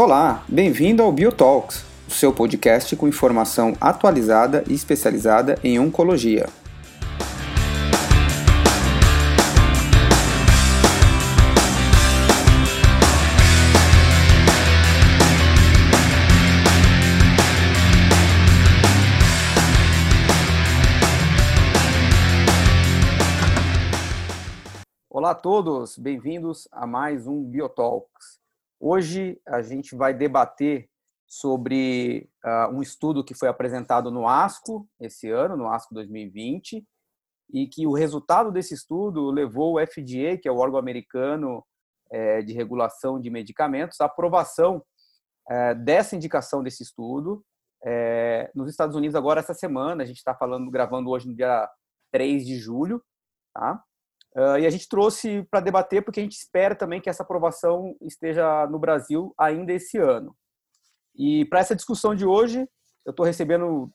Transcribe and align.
Olá, 0.00 0.44
bem-vindo 0.48 1.02
ao 1.02 1.10
Biotalks, 1.10 1.84
o 2.06 2.12
seu 2.12 2.32
podcast 2.32 2.94
com 2.94 3.08
informação 3.08 3.76
atualizada 3.80 4.62
e 4.68 4.72
especializada 4.72 5.58
em 5.64 5.80
oncologia. 5.80 6.48
Olá 25.10 25.32
a 25.32 25.34
todos, 25.34 25.98
bem-vindos 25.98 26.68
a 26.70 26.86
mais 26.86 27.26
um 27.26 27.42
Biotalks. 27.42 28.17
Hoje 28.80 29.40
a 29.46 29.60
gente 29.60 29.96
vai 29.96 30.14
debater 30.14 30.88
sobre 31.26 32.30
uh, 32.44 32.74
um 32.74 32.80
estudo 32.80 33.24
que 33.24 33.34
foi 33.34 33.48
apresentado 33.48 34.10
no 34.10 34.26
ASCO 34.26 34.88
esse 35.00 35.28
ano, 35.28 35.56
no 35.56 35.68
ASCO 35.68 35.94
2020, 35.94 36.86
e 37.52 37.66
que 37.66 37.86
o 37.86 37.92
resultado 37.92 38.52
desse 38.52 38.74
estudo 38.74 39.30
levou 39.30 39.74
o 39.74 39.86
FDA, 39.86 40.38
que 40.40 40.48
é 40.48 40.52
o 40.52 40.58
órgão 40.58 40.78
americano 40.78 41.64
é, 42.10 42.40
de 42.40 42.52
regulação 42.52 43.20
de 43.20 43.30
medicamentos, 43.30 44.00
à 44.00 44.04
aprovação 44.04 44.82
é, 45.50 45.74
dessa 45.74 46.14
indicação 46.14 46.62
desse 46.62 46.82
estudo. 46.82 47.44
É, 47.84 48.50
nos 48.54 48.70
Estados 48.70 48.96
Unidos, 48.96 49.14
agora, 49.14 49.40
essa 49.40 49.54
semana, 49.54 50.02
a 50.02 50.06
gente 50.06 50.18
está 50.18 50.34
falando, 50.34 50.70
gravando 50.70 51.10
hoje 51.10 51.26
no 51.26 51.34
dia 51.34 51.68
3 52.12 52.46
de 52.46 52.56
julho, 52.56 53.02
tá? 53.54 53.82
Uh, 54.36 54.58
e 54.60 54.66
a 54.66 54.70
gente 54.70 54.88
trouxe 54.88 55.46
para 55.50 55.60
debater 55.60 56.04
porque 56.04 56.20
a 56.20 56.22
gente 56.22 56.36
espera 56.36 56.74
também 56.74 57.00
que 57.00 57.08
essa 57.08 57.22
aprovação 57.22 57.96
esteja 58.00 58.66
no 58.66 58.78
Brasil 58.78 59.34
ainda 59.38 59.72
esse 59.72 59.98
ano. 59.98 60.36
E 61.16 61.44
para 61.46 61.60
essa 61.60 61.74
discussão 61.74 62.14
de 62.14 62.24
hoje, 62.24 62.68
eu 63.04 63.10
estou 63.10 63.26
recebendo 63.26 63.90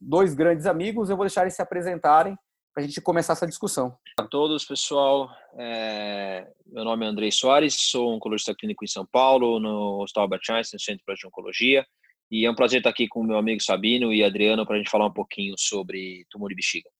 dois 0.00 0.34
grandes 0.34 0.66
amigos, 0.66 1.08
eu 1.08 1.16
vou 1.16 1.24
deixar 1.24 1.42
eles 1.42 1.54
se 1.54 1.62
apresentarem 1.62 2.36
para 2.74 2.82
a 2.82 2.86
gente 2.86 3.00
começar 3.00 3.34
essa 3.34 3.46
discussão. 3.46 3.96
Olá 4.18 4.26
a 4.26 4.28
todos, 4.28 4.64
pessoal. 4.64 5.30
É... 5.56 6.44
Meu 6.66 6.84
nome 6.84 7.06
é 7.06 7.08
Andrei 7.08 7.30
Soares, 7.30 7.76
sou 7.78 8.12
oncologista 8.12 8.54
clínico 8.54 8.84
em 8.84 8.88
São 8.88 9.06
Paulo, 9.06 9.60
no 9.60 10.02
Hospital 10.02 10.24
Albert 10.24 10.42
Einstein, 10.50 10.80
Centro 10.80 11.14
de 11.14 11.26
Oncologia. 11.26 11.86
E 12.30 12.44
é 12.44 12.50
um 12.50 12.54
prazer 12.54 12.78
estar 12.78 12.90
aqui 12.90 13.06
com 13.06 13.20
o 13.20 13.24
meu 13.24 13.36
amigo 13.36 13.62
Sabino 13.62 14.12
e 14.12 14.24
Adriano 14.24 14.66
para 14.66 14.74
a 14.74 14.78
gente 14.78 14.90
falar 14.90 15.06
um 15.06 15.12
pouquinho 15.12 15.54
sobre 15.56 16.26
tumor 16.30 16.48
de 16.48 16.56
bexiga. 16.56 16.90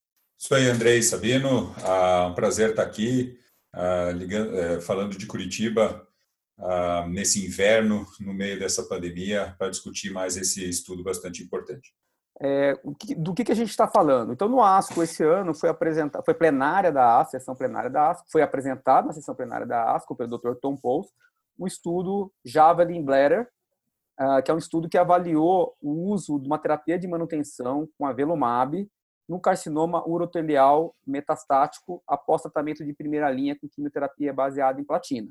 Sou 0.47 0.59
Andrei 0.59 1.01
Sabino, 1.01 1.75
ah, 1.87 2.27
um 2.31 2.35
prazer 2.35 2.69
estar 2.69 2.83
aqui 2.83 3.35
ah, 3.73 4.11
ligando, 4.15 4.55
eh, 4.55 4.79
falando 4.79 5.17
de 5.17 5.27
Curitiba 5.27 6.07
ah, 6.59 7.07
nesse 7.09 7.47
inverno, 7.47 8.07
no 8.21 8.35
meio 8.35 8.59
dessa 8.59 8.83
pandemia, 8.83 9.57
para 9.59 9.71
discutir 9.71 10.13
mais 10.13 10.37
esse 10.37 10.69
estudo 10.69 11.03
bastante 11.03 11.43
importante. 11.43 11.95
É, 12.43 12.79
do 13.17 13.33
que, 13.33 13.43
que 13.43 13.53
a 13.53 13.55
gente 13.55 13.71
está 13.71 13.89
falando? 13.89 14.35
Então, 14.35 14.47
no 14.47 14.63
ASCO, 14.63 15.03
esse 15.03 15.25
ano, 15.25 15.55
foi 15.55 15.71
apresentado, 15.71 16.23
foi 16.23 16.35
plenária 16.35 16.93
da 16.93 17.21
ASCO, 17.21 17.31
sessão 17.31 17.57
plenária 17.57 17.89
da 17.89 18.11
ASCO, 18.11 18.27
foi 18.31 18.43
apresentado 18.43 19.07
na 19.07 19.15
sessão 19.15 19.35
plenária 19.35 19.67
da 19.67 19.95
ASCO 19.95 20.15
pelo 20.15 20.37
Dr. 20.37 20.57
Tom 20.61 20.77
Pouls, 20.77 21.07
um 21.59 21.67
estudo 21.67 22.31
Javelin 22.45 23.03
Bladder, 23.03 23.49
que 24.45 24.51
é 24.51 24.55
um 24.55 24.59
estudo 24.59 24.91
que 24.91 24.99
avaliou 24.99 25.75
o 25.81 26.13
uso 26.13 26.39
de 26.39 26.47
uma 26.47 26.59
terapia 26.59 26.99
de 26.99 27.09
manutenção 27.09 27.89
com 27.97 28.05
avelumab 28.05 28.87
no 29.29 29.41
carcinoma 29.41 30.07
urotelial 30.07 30.95
metastático 31.07 32.03
após 32.07 32.43
tratamento 32.43 32.85
de 32.85 32.93
primeira 32.93 33.31
linha 33.31 33.59
com 33.59 33.69
quimioterapia 33.69 34.33
baseada 34.33 34.81
em 34.81 34.85
platina. 34.85 35.31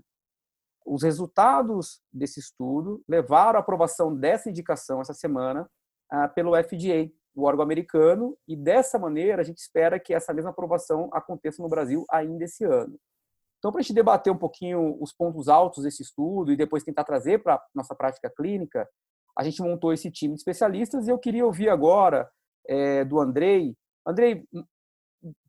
Os 0.86 1.04
resultados 1.04 2.02
desse 2.12 2.40
estudo 2.40 3.02
levaram 3.08 3.58
à 3.58 3.62
aprovação 3.62 4.16
dessa 4.16 4.50
indicação 4.50 5.00
essa 5.00 5.14
semana 5.14 5.70
ah, 6.10 6.28
pelo 6.28 6.56
FDA, 6.62 7.10
o 7.36 7.44
órgão 7.44 7.64
americano, 7.64 8.38
e 8.48 8.56
dessa 8.56 9.00
maneira 9.00 9.42
a 9.42 9.46
gente 9.46 9.60
espera 9.60 10.00
que 10.00 10.14
essa 10.14 10.34
mesma 10.34 10.52
aprovação 10.52 11.10
aconteça 11.14 11.62
no 11.64 11.70
Brasil 11.70 12.06
ainda 12.12 12.44
esse 12.44 12.64
ano. 12.66 13.00
Então, 13.58 13.72
para 13.72 13.80
a 13.80 13.82
gente 13.82 13.94
debater 13.94 14.32
um 14.32 14.38
pouquinho 14.38 14.98
os 15.02 15.14
pontos 15.14 15.48
altos 15.48 15.84
desse 15.84 16.04
estudo 16.04 16.52
e 16.52 16.58
depois 16.58 16.84
tentar 16.84 17.06
trazer 17.06 17.42
para 17.42 17.56
a 17.56 17.64
nossa 17.74 17.96
prática 17.96 18.30
clínica, 18.30 18.88
a 19.38 19.44
gente 19.44 19.62
montou 19.62 19.94
esse 19.94 20.12
time 20.12 20.34
de 20.34 20.42
especialistas 20.42 21.08
e 21.08 21.12
eu 21.12 21.18
queria 21.18 21.46
ouvir 21.46 21.70
agora 21.70 22.30
é, 22.68 23.06
do 23.06 23.20
Andrei 23.20 23.76
Andrei, 24.06 24.44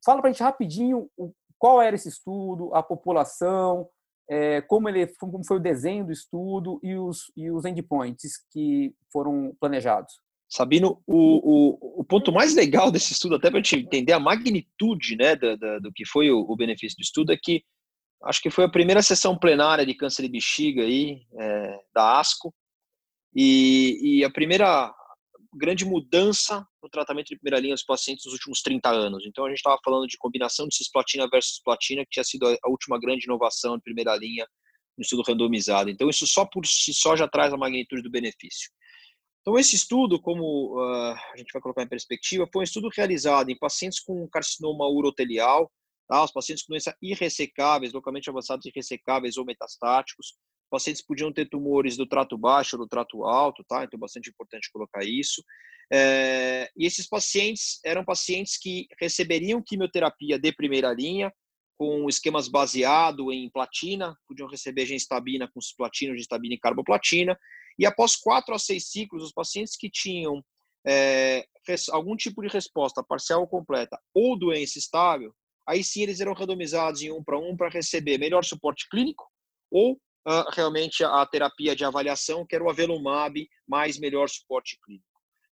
fala 0.05 0.21
para 0.21 0.31
a 0.31 0.33
gente 0.33 0.43
rapidinho 0.43 1.09
qual 1.59 1.81
era 1.81 1.97
esse 1.97 2.09
estudo, 2.09 2.75
a 2.75 2.83
população, 2.83 3.89
é, 4.29 4.61
como, 4.63 4.89
ele, 4.89 5.07
como 5.19 5.45
foi 5.45 5.59
o 5.59 5.63
desenho 5.63 6.07
do 6.07 6.13
estudo 6.13 6.81
e 6.83 6.95
os, 6.95 7.31
e 7.37 7.51
os 7.51 7.65
endpoints 7.65 8.33
que 8.51 8.95
foram 9.13 9.55
planejados. 9.61 10.15
Sabino, 10.49 11.03
o, 11.07 11.17
o, 11.17 12.01
o 12.01 12.05
ponto 12.05 12.31
mais 12.33 12.55
legal 12.55 12.91
desse 12.91 13.13
estudo, 13.13 13.37
até 13.37 13.51
para 13.51 13.59
a 13.59 13.63
gente 13.63 13.77
entender 13.77 14.13
a 14.13 14.21
magnitude 14.21 15.17
né, 15.17 15.35
do, 15.35 15.57
do, 15.57 15.81
do 15.81 15.93
que 15.93 16.07
foi 16.07 16.31
o, 16.31 16.41
o, 16.41 16.57
benefício 16.57 16.97
do 16.97 17.03
estudo, 17.03 17.33
é 17.33 17.37
que 17.37 17.65
acho 18.25 18.41
que 18.41 18.51
foi 18.51 18.65
a 18.65 18.71
primeira 18.71 19.03
sessão 19.03 19.37
plenária 19.37 19.85
de 19.85 19.95
câncer 19.95 20.23
de 20.23 20.29
bexiga 20.29 20.83
aí, 20.83 21.23
é, 21.39 21.79
da 21.95 22.21
ASCO, 22.21 22.55
e, 23.35 24.21
e 24.21 24.25
a 24.25 24.31
primeira 24.31 24.95
grande 25.55 25.85
mudança 25.85 26.67
no 26.85 26.91
tratamento 26.91 27.29
de 27.29 27.39
primeira 27.39 27.59
linha 27.59 27.75
dos 27.75 27.83
pacientes 27.83 28.27
nos 28.27 28.35
últimos 28.35 28.61
30 28.61 28.91
anos. 28.91 29.25
Então, 29.27 29.47
a 29.47 29.49
gente 29.49 29.57
estava 29.57 29.79
falando 29.83 30.07
de 30.07 30.19
combinação 30.19 30.69
de 30.69 30.77
cisplatina 30.77 31.27
versus 31.27 31.59
platina, 31.65 32.05
que 32.05 32.11
tinha 32.11 32.25
sido 32.25 32.47
a 32.47 32.69
última 32.69 33.01
grande 33.01 33.25
inovação 33.25 33.77
de 33.77 33.83
primeira 33.83 34.15
linha 34.15 34.47
no 34.97 35.03
estudo 35.03 35.23
randomizado. 35.27 35.89
Então, 35.89 36.11
isso 36.11 36.27
só 36.27 36.45
por 36.45 36.67
si 36.67 36.93
só 36.93 37.17
já 37.17 37.27
traz 37.27 37.55
a 37.55 37.57
magnitude 37.57 38.03
do 38.03 38.11
benefício. 38.11 38.71
Então, 39.41 39.59
esse 39.59 39.75
estudo, 39.75 40.21
como 40.21 40.79
uh, 40.79 41.15
a 41.33 41.37
gente 41.39 41.53
vai 41.55 41.63
colocar 41.63 41.83
em 41.83 41.89
perspectiva, 41.89 42.49
foi 42.53 42.61
um 42.61 42.65
estudo 42.65 42.91
realizado 42.95 43.51
em 43.51 43.59
pacientes 43.59 44.01
com 44.01 44.29
carcinoma 44.29 44.87
urotelial, 44.87 45.73
tá? 46.07 46.23
os 46.23 46.33
pacientes 46.33 46.65
com 46.65 46.73
doença 46.75 46.95
irressecáveis, 47.01 47.95
localmente 47.95 48.29
avançados 48.29 48.67
irressecáveis 48.67 49.39
ou 49.39 49.45
metastáticos, 49.47 50.35
pacientes 50.75 51.01
podiam 51.07 51.33
ter 51.33 51.49
tumores 51.49 51.97
do 51.97 52.05
trato 52.05 52.37
baixo 52.37 52.75
ou 52.75 52.83
do 52.83 52.89
trato 52.89 53.25
alto, 53.25 53.63
tá? 53.63 53.85
Então, 53.85 53.97
é 53.97 54.01
bastante 54.01 54.29
importante 54.29 54.69
colocar 54.73 55.05
isso. 55.05 55.41
É, 55.93 56.69
e 56.77 56.85
esses 56.85 57.07
pacientes 57.09 57.79
eram 57.85 58.05
pacientes 58.05 58.59
que 58.59 58.89
receberiam 59.01 59.63
quimioterapia 59.63 60.37
de 60.37 60.53
primeira 60.53 60.93
linha, 60.93 61.33
com 61.79 62.09
esquemas 62.09 62.49
baseado 62.49 63.33
em 63.33 63.49
platina, 63.51 64.17
podiam 64.27 64.49
receber 64.49 64.85
genstabina 64.85 65.49
com 65.53 65.61
cisplatina, 65.61 66.17
genstabina 66.17 66.55
e 66.55 66.59
carboplatina, 66.59 67.39
e 67.79 67.87
após 67.87 68.17
quatro 68.17 68.53
a 68.53 68.59
seis 68.59 68.91
ciclos, 68.91 69.23
os 69.23 69.33
pacientes 69.33 69.77
que 69.77 69.89
tinham 69.89 70.43
é, 70.85 71.47
algum 71.93 72.17
tipo 72.17 72.43
de 72.43 72.49
resposta 72.49 73.03
parcial 73.03 73.43
ou 73.43 73.49
completa 73.49 73.97
ou 74.13 74.37
doença 74.37 74.79
estável, 74.79 75.33
aí 75.69 75.85
sim 75.85 76.03
eles 76.03 76.21
eram 76.21 76.35
randomizados 76.35 77.03
em 77.03 77.13
um 77.13 77.23
para 77.23 77.39
um 77.39 77.57
para 77.57 77.69
receber 77.69 78.19
melhor 78.19 78.45
suporte 78.45 78.89
clínico 78.89 79.25
ou 79.71 80.01
uh, 80.27 80.51
realmente 80.53 81.05
a 81.05 81.25
terapia 81.27 81.75
de 81.75 81.85
avaliação, 81.85 82.47
que 82.47 82.55
era 82.55 82.65
o 82.65 82.71
avelumab 82.71 83.47
mais 83.67 83.99
melhor 83.99 84.29
suporte 84.29 84.79
clínico. 84.85 85.07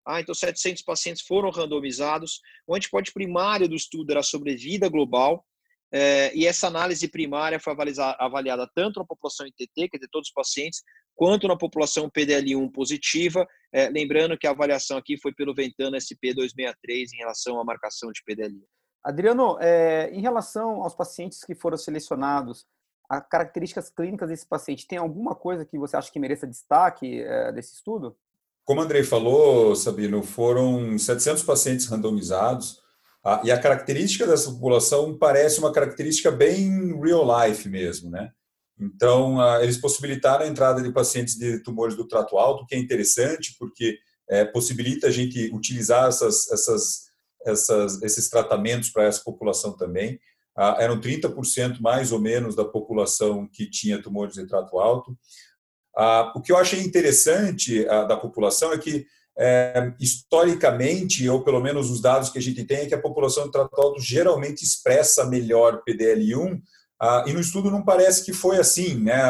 Ah, 0.06 0.20
então, 0.20 0.34
700 0.34 0.82
pacientes 0.82 1.22
foram 1.22 1.52
randomizados. 1.52 2.40
O 2.66 2.76
antipode 2.76 3.14
primário 3.14 3.70
do 3.70 3.76
estudo 3.76 4.12
era 4.12 4.24
sobre 4.24 4.56
vida 4.56 4.90
global, 4.90 5.46
eh, 5.94 6.32
e 6.34 6.48
essa 6.48 6.68
análise 6.68 7.08
primária 7.10 7.60
foi 7.60 7.74
avaliada, 8.18 8.70
tanto 8.74 9.00
na 9.00 9.06
população 9.06 9.46
ITT, 9.46 9.90
quer 9.90 9.98
dizer, 9.98 10.10
todos 10.10 10.30
os 10.30 10.34
pacientes, 10.34 10.82
quanto 11.14 11.48
na 11.48 11.58
população 11.58 12.10
PDL1 12.10 12.72
positiva, 12.72 13.46
eh, 13.74 13.90
lembrando 13.90 14.38
que 14.38 14.48
a 14.48 14.52
avaliação 14.52 14.98
aqui 14.98 15.18
foi 15.22 15.34
pelo 15.34 15.54
Ventana 15.54 15.98
SP263 15.98 17.14
em 17.14 17.18
relação 17.18 17.60
à 17.60 17.66
marcação 17.66 18.10
de 18.12 18.22
PDL1. 18.24 18.64
Adriano, 19.04 19.58
é, 19.60 20.12
em 20.14 20.22
relação 20.22 20.84
aos 20.84 20.96
pacientes 20.96 21.40
que 21.44 21.56
foram 21.56 21.76
selecionados, 21.76 22.66
as 23.12 23.28
características 23.28 23.90
clínicas 23.90 24.30
desse 24.30 24.46
paciente, 24.46 24.88
tem 24.88 24.98
alguma 24.98 25.36
coisa 25.36 25.66
que 25.66 25.78
você 25.78 25.98
acha 25.98 26.10
que 26.10 26.20
mereça 26.20 26.48
destaque 26.48 27.22
é, 27.22 27.52
desse 27.52 27.74
estudo? 27.74 28.16
Como 28.64 28.80
o 28.80 28.84
Andrei 28.84 29.04
falou, 29.04 29.76
Sabino, 29.76 30.24
foram 30.24 30.98
700 30.98 31.44
pacientes 31.44 31.88
randomizados 31.88 32.80
ah, 33.22 33.42
e 33.44 33.52
a 33.52 33.60
característica 33.60 34.26
dessa 34.26 34.50
população 34.50 35.18
parece 35.18 35.60
uma 35.60 35.74
característica 35.74 36.32
bem 36.32 36.98
real 37.02 37.26
life 37.26 37.68
mesmo, 37.68 38.10
né? 38.10 38.32
Então, 38.80 39.42
ah, 39.42 39.62
eles 39.62 39.78
possibilitaram 39.78 40.46
a 40.46 40.48
entrada 40.48 40.82
de 40.82 40.90
pacientes 40.94 41.36
de 41.36 41.60
tumores 41.60 41.98
do 41.98 42.08
trato 42.08 42.38
alto, 42.38 42.66
que 42.66 42.76
é 42.76 42.80
interessante 42.80 43.58
porque 43.60 43.98
é, 44.30 44.46
possibilita 44.46 45.08
a 45.08 45.12
gente 45.12 45.52
utilizar 45.54 46.08
essas, 46.08 46.50
essas, 46.50 47.12
essas, 47.46 48.02
esses 48.02 48.30
tratamentos 48.30 48.90
para 48.90 49.04
essa 49.04 49.22
população 49.22 49.76
também. 49.76 50.18
Ah, 50.56 50.78
eram 50.80 51.00
30% 51.00 51.80
mais 51.82 52.12
ou 52.12 52.20
menos 52.20 52.56
da 52.56 52.66
população 52.66 53.48
que 53.48 53.70
tinha 53.70 54.02
tumores 54.02 54.36
de 54.36 54.46
trato 54.46 54.80
alto. 54.80 55.18
Ah, 55.96 56.32
o 56.36 56.42
que 56.42 56.52
eu 56.52 56.58
achei 56.58 56.82
interessante 56.82 57.88
ah, 57.88 58.04
da 58.04 58.18
população 58.18 58.72
é 58.74 58.78
que, 58.78 59.06
é, 59.38 59.94
historicamente, 60.00 61.28
ou 61.30 61.44
pelo 61.44 61.62
menos 61.62 61.90
os 61.90 62.02
dados 62.02 62.30
que 62.30 62.38
a 62.38 62.42
gente 62.42 62.64
tem, 62.66 62.80
é 62.80 62.86
que 62.86 62.94
a 62.94 63.02
população 63.02 63.46
de 63.46 63.52
trato 63.52 63.80
alto 63.80 64.02
geralmente 64.02 64.64
expressa 64.64 65.26
melhor 65.26 65.82
PDL1 65.88 66.62
Ah, 67.04 67.26
e 67.28 67.34
no 67.34 67.40
estudo 67.40 67.72
não 67.72 67.84
parece 67.84 68.24
que 68.24 68.32
foi 68.32 68.58
assim, 68.60 68.94
né? 68.96 69.24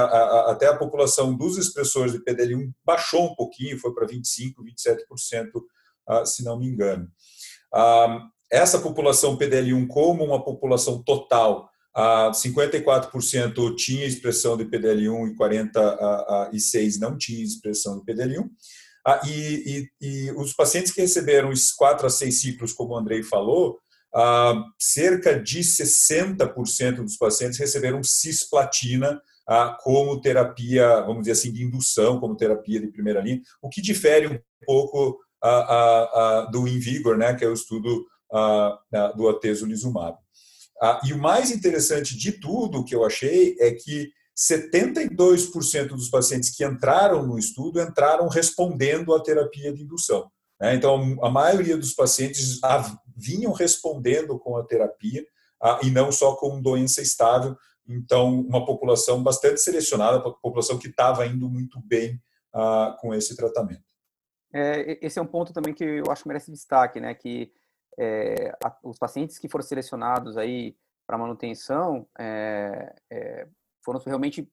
Até 0.48 0.68
a 0.68 0.76
população 0.76 1.34
dos 1.38 1.58
expressores 1.58 2.12
de 2.12 2.20
PDL1 2.20 2.70
baixou 2.84 3.32
um 3.32 3.36
pouquinho, 3.36 3.80
foi 3.80 3.94
para 3.94 4.06
25, 4.08 4.62
27%, 4.62 5.64
ah, 6.08 6.26
se 6.26 6.44
não 6.44 6.60
me 6.60 6.68
engano. 6.68 7.08
Ah, 8.52 8.58
essa 8.58 8.80
população 8.80 9.38
PDL1 9.38 9.88
como 9.88 10.24
uma 10.24 10.44
população 10.44 11.02
total, 11.02 11.70
54% 11.96 13.76
tinha 13.76 14.06
expressão 14.06 14.56
de 14.56 14.66
PDL1 14.66 15.32
e 15.32 15.36
46% 15.36 17.00
não 17.00 17.18
tinha 17.18 17.44
expressão 17.44 18.00
de 18.00 18.06
PDL1. 18.06 18.50
E, 19.26 19.90
e, 20.00 20.28
e 20.28 20.32
os 20.32 20.54
pacientes 20.54 20.92
que 20.92 21.02
receberam 21.02 21.50
os 21.50 21.72
4 21.72 22.08
a 22.08 22.10
6 22.10 22.42
ciclos, 22.42 22.74
como 22.74 22.94
o 22.94 22.98
Andrei 22.98 23.24
falou, 23.24 23.80
ah, 24.14 24.66
cerca 24.78 25.40
de 25.40 25.62
60% 25.62 26.98
dos 26.98 27.18
pacientes 27.18 27.58
receberam 27.58 28.04
cisplatina 28.04 29.22
ah, 29.48 29.78
como 29.82 30.20
terapia, 30.22 31.02
vamos 31.02 31.22
dizer 31.22 31.32
assim, 31.32 31.52
de 31.52 31.64
indução, 31.64 32.20
como 32.20 32.36
terapia 32.36 32.80
de 32.80 32.88
primeira 32.88 33.22
linha, 33.22 33.42
o 33.62 33.70
que 33.70 33.82
difere 33.82 34.28
um 34.28 34.40
pouco 34.66 35.18
ah, 35.42 36.48
do 36.52 36.68
Invigor, 36.68 37.18
né, 37.18 37.34
que 37.34 37.44
é 37.44 37.48
o 37.48 37.54
estudo 37.54 38.06
do 39.16 39.30
atezolizumab. 39.30 40.18
e 41.06 41.14
o 41.14 41.18
mais 41.18 41.52
interessante 41.52 42.18
de 42.18 42.34
tudo 42.34 42.84
que 42.84 42.96
eu 42.96 43.06
achei 43.06 43.56
é 43.60 43.72
que 43.72 44.12
72% 44.38 45.90
dos 45.90 46.10
pacientes 46.10 46.56
que 46.56 46.66
entraram 46.66 47.26
no 47.26 47.38
estudo 47.38 47.82
entraram 47.82 48.28
respondendo 48.28 49.14
à 49.14 49.22
terapia 49.22 49.74
de 49.74 49.84
indução. 49.84 50.32
Né? 50.60 50.76
Então, 50.76 51.18
a 51.24 51.30
maioria 51.30 51.78
dos 51.78 51.94
pacientes 51.94 52.60
vinham 53.16 53.52
respondendo 53.52 54.40
com 54.40 54.58
a 54.58 54.64
terapia 54.64 55.26
e 55.84 55.92
não 55.92 56.12
só 56.12 56.36
com 56.36 56.62
doença 56.62 57.02
estável. 57.02 57.56
Então, 57.88 58.40
uma 58.42 58.66
população 58.66 59.22
bastante 59.22 59.60
selecionada, 59.60 60.18
uma 60.18 60.34
população 60.40 60.80
que 60.80 60.88
estava 60.88 61.26
indo 61.26 61.50
muito 61.50 61.80
bem 61.86 62.20
com 63.00 63.14
esse 63.14 63.36
tratamento. 63.36 63.84
É, 64.54 64.98
esse 65.06 65.18
é 65.18 65.22
um 65.22 65.28
ponto 65.28 65.54
também 65.54 65.74
que 65.74 65.84
eu 65.84 66.12
acho 66.12 66.24
que 66.24 66.28
merece 66.28 66.52
destaque, 66.52 67.00
né? 67.00 67.14
Que 67.14 67.52
é, 68.00 68.54
os 68.84 68.98
pacientes 68.98 69.38
que 69.38 69.50
foram 69.50 69.64
selecionados 69.64 70.38
aí 70.38 70.76
para 71.08 71.18
manutenção 71.18 72.08
é, 72.20 72.96
é, 73.12 73.48
foram 73.84 74.00
realmente 74.06 74.50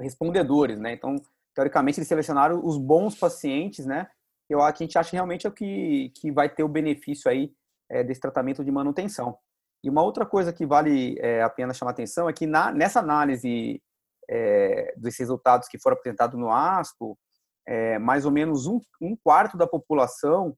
respondedores, 0.00 0.78
né? 0.78 0.92
Então, 0.92 1.16
teoricamente, 1.54 1.98
eles 1.98 2.08
selecionaram 2.08 2.64
os 2.64 2.76
bons 2.76 3.16
pacientes, 3.16 3.86
né? 3.86 4.08
eu, 4.48 4.62
a 4.62 4.72
gente 4.72 4.98
acha 4.98 5.12
realmente 5.12 5.46
é 5.46 5.50
o 5.50 5.52
que, 5.52 6.10
que 6.16 6.30
vai 6.30 6.48
ter 6.48 6.62
o 6.62 6.68
benefício 6.68 7.30
aí 7.30 7.52
é, 7.90 8.02
desse 8.02 8.20
tratamento 8.20 8.64
de 8.64 8.70
manutenção. 8.70 9.36
E 9.82 9.90
uma 9.90 10.02
outra 10.02 10.24
coisa 10.24 10.52
que 10.52 10.66
vale 10.66 11.16
é, 11.18 11.42
a 11.42 11.50
pena 11.50 11.74
chamar 11.74 11.92
atenção 11.92 12.28
é 12.28 12.32
que 12.32 12.46
na, 12.46 12.72
nessa 12.72 13.00
análise 13.00 13.82
é, 14.28 14.94
dos 14.96 15.16
resultados 15.18 15.68
que 15.68 15.78
foram 15.78 15.96
apresentados 15.96 16.38
no 16.38 16.50
ASCO, 16.50 17.18
é, 17.66 17.98
mais 17.98 18.24
ou 18.24 18.30
menos 18.30 18.66
um, 18.66 18.80
um, 19.00 19.16
quarto 19.16 19.56
da 19.56 19.66
população 19.66 20.56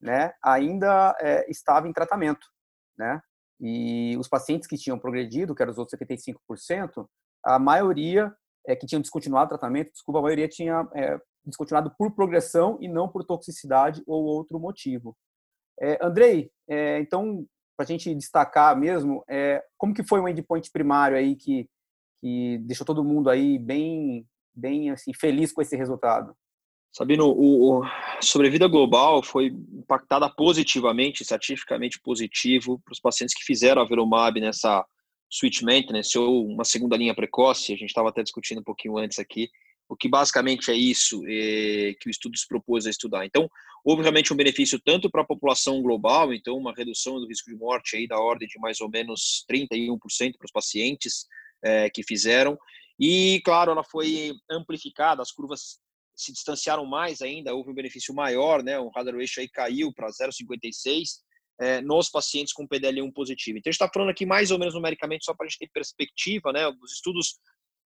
né, 0.00 0.32
ainda 0.42 1.16
é, 1.20 1.50
estava 1.50 1.88
em 1.88 1.92
tratamento. 1.92 2.46
Né? 2.96 3.20
E 3.60 4.16
os 4.18 4.28
pacientes 4.28 4.68
que 4.68 4.76
tinham 4.76 4.98
progredido, 4.98 5.54
que 5.54 5.62
eram 5.62 5.72
os 5.72 5.78
outros 5.78 5.98
75%, 5.98 7.08
a 7.44 7.58
maioria 7.58 8.32
é, 8.66 8.76
que 8.76 8.86
tinham 8.86 9.00
descontinuado 9.00 9.46
o 9.46 9.58
tratamento, 9.58 9.92
desculpa, 9.92 10.20
a 10.20 10.22
maioria 10.22 10.48
tinha 10.48 10.88
é, 10.94 11.18
descontinuado 11.44 11.92
por 11.96 12.14
progressão 12.14 12.78
e 12.80 12.88
não 12.88 13.08
por 13.08 13.24
toxicidade 13.24 14.02
ou 14.06 14.24
outro 14.24 14.58
motivo. 14.58 15.16
É, 15.80 15.98
Andrei, 16.04 16.50
então, 17.00 17.46
para 17.76 17.84
a 17.84 17.86
gente 17.86 18.12
destacar 18.12 18.76
mesmo, 18.76 19.24
como 19.78 19.94
que 19.94 20.02
foi 20.02 20.20
um 20.20 20.28
endpoint 20.28 20.70
primário 20.72 21.16
aí 21.16 21.36
que, 21.36 21.68
que 22.20 22.58
deixou 22.58 22.84
todo 22.84 23.04
mundo 23.04 23.30
aí 23.30 23.58
bem, 23.58 24.26
bem 24.52 24.90
assim, 24.90 25.14
feliz 25.14 25.52
com 25.52 25.62
esse 25.62 25.76
resultado? 25.76 26.36
Sabino, 26.92 27.26
o, 27.26 27.80
o 27.80 27.84
sobrevida 28.20 28.66
global 28.66 29.22
foi 29.22 29.46
impactada 29.46 30.28
positivamente, 30.28 31.24
cientificamente 31.24 32.00
positivo, 32.00 32.80
para 32.84 32.92
os 32.92 33.00
pacientes 33.00 33.34
que 33.34 33.44
fizeram 33.44 33.82
a 33.82 33.84
Velumab 33.86 34.40
nessa 34.40 34.84
switch 35.30 35.62
maintenance 35.62 36.18
ou 36.18 36.46
uma 36.46 36.64
segunda 36.64 36.96
linha 36.96 37.14
precoce, 37.14 37.72
a 37.72 37.76
gente 37.76 37.90
estava 37.90 38.08
até 38.08 38.22
discutindo 38.22 38.60
um 38.60 38.64
pouquinho 38.64 38.96
antes 38.96 39.18
aqui, 39.18 39.48
o 39.88 39.96
que 39.96 40.08
basicamente 40.08 40.70
é 40.70 40.74
isso 40.74 41.22
é, 41.26 41.94
que 42.00 42.08
o 42.08 42.10
estudo 42.10 42.36
se 42.36 42.46
propôs 42.46 42.86
a 42.86 42.90
estudar. 42.90 43.24
Então, 43.24 43.48
houve 43.84 44.02
realmente 44.02 44.32
um 44.32 44.36
benefício 44.36 44.78
tanto 44.78 45.10
para 45.10 45.22
a 45.22 45.26
população 45.26 45.80
global, 45.82 46.32
então 46.32 46.56
uma 46.56 46.74
redução 46.74 47.18
do 47.18 47.26
risco 47.26 47.50
de 47.50 47.56
morte 47.56 47.96
aí 47.96 48.06
da 48.06 48.18
ordem 48.18 48.48
de 48.48 48.58
mais 48.58 48.80
ou 48.80 48.90
menos 48.90 49.44
31% 49.50 49.98
para 50.36 50.46
os 50.46 50.52
pacientes 50.52 51.26
é, 51.62 51.88
que 51.90 52.02
fizeram, 52.02 52.58
e 52.98 53.40
claro, 53.44 53.70
ela 53.70 53.84
foi 53.84 54.32
amplificada, 54.50 55.22
as 55.22 55.30
curvas 55.30 55.78
se 56.18 56.32
distanciaram 56.32 56.84
mais 56.84 57.22
ainda, 57.22 57.54
houve 57.54 57.70
um 57.70 57.74
benefício 57.74 58.14
maior, 58.14 58.62
né, 58.62 58.78
o 58.78 58.90
hazard 58.94 59.18
ratio 59.18 59.40
aí 59.40 59.48
caiu 59.48 59.92
para 59.94 60.08
0,56 60.08 61.20
é, 61.60 61.80
nos 61.80 62.10
pacientes 62.10 62.52
com 62.52 62.66
PDL1 62.66 63.12
positivo. 63.12 63.58
Então, 63.58 63.70
a 63.70 63.72
gente 63.72 63.80
está 63.80 63.90
falando 63.92 64.10
aqui 64.10 64.26
mais 64.26 64.50
ou 64.50 64.58
menos 64.58 64.74
numericamente, 64.74 65.24
só 65.24 65.34
para 65.34 65.46
a 65.46 65.48
gente 65.48 65.58
ter 65.58 65.70
perspectiva, 65.72 66.52
né, 66.52 66.68
os 66.68 66.92
estudos 66.92 67.38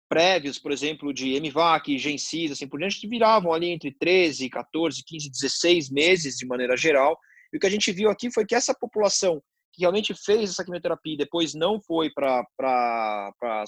prévios, 0.09 0.59
por 0.59 0.73
exemplo, 0.73 1.13
de 1.15 1.41
MVAC, 1.41 1.97
GenSys, 1.97 2.51
assim 2.51 2.69
por 2.69 2.81
diante, 2.81 3.07
viravam 3.07 3.53
ali 3.53 3.71
entre 3.71 3.93
13, 3.93 4.49
14, 4.51 5.05
15, 5.07 5.31
16 5.31 5.91
meses 5.91 6.37
de 6.37 6.47
maneira 6.47 6.77
geral. 6.77 7.17
E 7.53 7.57
o 7.57 7.61
que 7.61 7.67
a 7.67 7.71
gente 7.71 7.93
viu 7.93 8.11
aqui 8.11 8.29
foi 8.33 8.45
que 8.45 8.55
essa 8.55 8.75
população 8.75 9.41
que 9.73 9.83
realmente 9.83 10.13
fez 10.15 10.51
essa 10.51 10.65
quimioterapia 10.65 11.15
e 11.15 11.17
depois 11.17 11.55
não 11.55 11.81
foi 11.81 12.11
para 12.11 12.45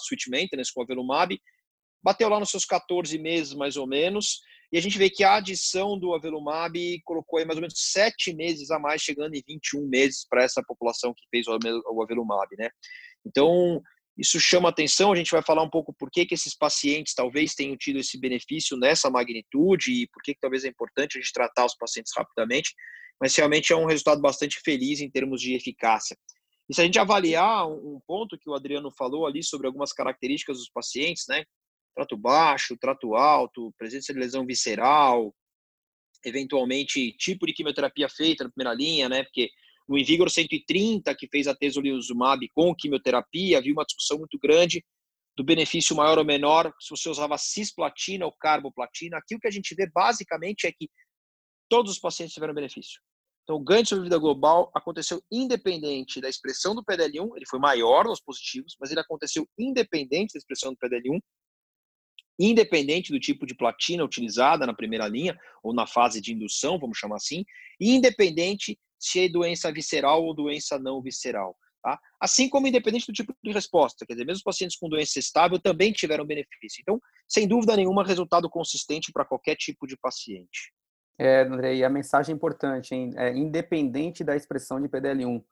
switch 0.00 0.26
maintenance 0.29 0.73
com 0.75 0.81
a 0.81 0.85
Avelumab, 0.85 1.38
bateu 2.02 2.28
lá 2.28 2.40
nos 2.40 2.50
seus 2.50 2.64
14 2.64 3.19
meses 3.19 3.54
mais 3.54 3.76
ou 3.76 3.87
menos, 3.87 4.40
e 4.72 4.78
a 4.78 4.81
gente 4.81 4.96
vê 4.96 5.10
que 5.10 5.22
a 5.22 5.37
adição 5.37 5.99
do 5.99 6.14
Avelumab 6.14 7.00
colocou 7.04 7.38
aí 7.38 7.44
mais 7.44 7.58
ou 7.58 7.60
menos 7.60 7.75
7 7.76 8.34
meses 8.34 8.70
a 8.70 8.78
mais, 8.78 9.02
chegando 9.02 9.34
em 9.34 9.43
21 9.46 9.87
meses 9.87 10.26
para 10.26 10.43
essa 10.43 10.62
população 10.66 11.12
que 11.12 11.25
fez 11.31 11.46
o 11.46 12.02
Avelumab, 12.02 12.49
né? 12.56 12.70
Então, 13.25 13.82
isso 14.16 14.40
chama 14.40 14.70
atenção, 14.70 15.12
a 15.12 15.16
gente 15.16 15.31
vai 15.31 15.43
falar 15.43 15.62
um 15.62 15.69
pouco 15.69 15.93
por 15.93 16.10
que, 16.10 16.25
que 16.25 16.34
esses 16.34 16.56
pacientes 16.56 17.14
talvez 17.14 17.54
tenham 17.54 17.76
tido 17.76 17.99
esse 17.99 18.19
benefício 18.19 18.76
nessa 18.76 19.10
magnitude 19.10 19.93
e 19.93 20.06
por 20.08 20.22
que, 20.22 20.34
que 20.34 20.40
talvez 20.40 20.64
é 20.64 20.69
importante 20.69 21.19
a 21.19 21.20
gente 21.20 21.32
tratar 21.32 21.66
os 21.66 21.76
pacientes 21.76 22.12
rapidamente, 22.16 22.75
mas 23.20 23.37
realmente 23.37 23.72
é 23.75 23.76
um 23.76 23.87
resultado 23.87 24.22
bastante 24.22 24.58
feliz 24.65 25.00
em 25.00 25.10
termos 25.10 25.41
de 25.41 25.55
eficácia. 25.55 26.17
E 26.69 26.74
se 26.74 26.81
a 26.81 26.84
gente 26.84 26.98
avaliar 26.98 27.67
um 27.69 28.00
ponto 28.06 28.38
que 28.38 28.48
o 28.48 28.55
Adriano 28.55 28.91
falou 28.91 29.27
ali 29.27 29.43
sobre 29.43 29.67
algumas 29.67 29.93
características 29.93 30.58
dos 30.58 30.70
pacientes, 30.70 31.24
né? 31.29 31.44
Trato 31.94 32.17
baixo, 32.17 32.77
trato 32.77 33.15
alto, 33.15 33.72
presença 33.77 34.13
de 34.13 34.19
lesão 34.19 34.46
visceral, 34.46 35.34
eventualmente 36.25 37.13
tipo 37.13 37.46
de 37.46 37.53
quimioterapia 37.53 38.08
feita 38.08 38.44
na 38.44 38.51
primeira 38.51 38.75
linha, 38.75 39.08
né? 39.08 39.22
Porque 39.25 39.51
no 39.89 39.99
Invigor 39.99 40.31
130, 40.31 41.15
que 41.15 41.29
fez 41.29 41.46
a 41.46 41.55
tesolizumab 41.55 42.49
com 42.55 42.75
quimioterapia, 42.75 43.58
havia 43.58 43.72
uma 43.72 43.84
discussão 43.84 44.19
muito 44.19 44.39
grande 44.39 44.84
do 45.37 45.44
benefício 45.44 45.96
maior 45.96 46.19
ou 46.19 46.25
menor 46.25 46.72
se 46.79 46.91
você 46.91 47.08
usava 47.08 47.37
cisplatina 47.39 48.25
ou 48.25 48.32
carboplatina. 48.32 49.19
Aqui 49.19 49.34
o 49.34 49.41
que 49.41 49.49
a 49.49 49.51
gente 49.51 49.75
vê 49.75 49.89
basicamente 49.91 50.67
é 50.67 50.72
que 50.72 50.89
todos 51.69 51.93
os 51.93 51.99
pacientes 51.99 52.34
tiveram 52.34 52.55
benefício. 52.55 53.01
Então, 53.43 53.56
o 53.56 53.65
ganho 53.65 53.82
de 53.82 53.89
sobrevida 53.89 54.19
global 54.19 54.70
aconteceu 54.75 55.20
independente 55.31 56.20
da 56.20 56.29
expressão 56.29 56.75
do 56.75 56.84
PDL1, 56.84 57.37
ele 57.37 57.46
foi 57.46 57.58
maior 57.58 58.05
nos 58.05 58.20
positivos, 58.20 58.77
mas 58.79 58.91
ele 58.91 59.01
aconteceu 59.01 59.49
independente 59.58 60.34
da 60.34 60.39
expressão 60.39 60.72
do 60.72 60.79
PDL1, 60.79 61.19
independente 62.39 63.12
do 63.12 63.20
tipo 63.20 63.46
de 63.46 63.55
platina 63.55 64.05
utilizada 64.05 64.67
na 64.67 64.74
primeira 64.74 65.06
linha, 65.08 65.39
ou 65.62 65.74
na 65.74 65.86
fase 65.86 66.20
de 66.20 66.32
indução, 66.32 66.79
vamos 66.79 66.98
chamar 66.98 67.17
assim, 67.17 67.44
independente 67.81 68.79
se 68.98 69.24
é 69.24 69.29
doença 69.29 69.72
visceral 69.72 70.24
ou 70.24 70.34
doença 70.34 70.79
não 70.79 71.03
visceral. 71.03 71.56
Tá? 71.82 71.98
Assim 72.20 72.48
como 72.48 72.69
independente 72.69 73.06
do 73.06 73.12
tipo 73.12 73.34
de 73.43 73.51
resposta, 73.51 74.06
quer 74.06 74.12
dizer, 74.12 74.24
mesmo 74.24 74.36
os 74.36 74.43
pacientes 74.43 74.77
com 74.77 74.89
doença 74.89 75.19
estável 75.19 75.58
também 75.58 75.93
tiveram 75.93 76.24
benefício. 76.24 76.81
Então, 76.81 77.01
sem 77.29 77.48
dúvida 77.48 77.77
nenhuma, 77.77 78.05
resultado 78.05 78.48
consistente 78.48 79.10
para 79.12 79.24
qualquer 79.24 79.56
tipo 79.56 79.84
de 79.86 79.96
paciente. 79.96 80.72
É, 81.19 81.43
André, 81.43 81.77
e 81.77 81.84
a 81.84 81.91
mensagem 81.91 82.32
é 82.32 82.36
importante, 82.36 82.94
hein? 82.94 83.12
É 83.17 83.36
independente 83.36 84.22
da 84.22 84.36
expressão 84.36 84.81
de 84.81 84.89
PDL1. 84.89 85.43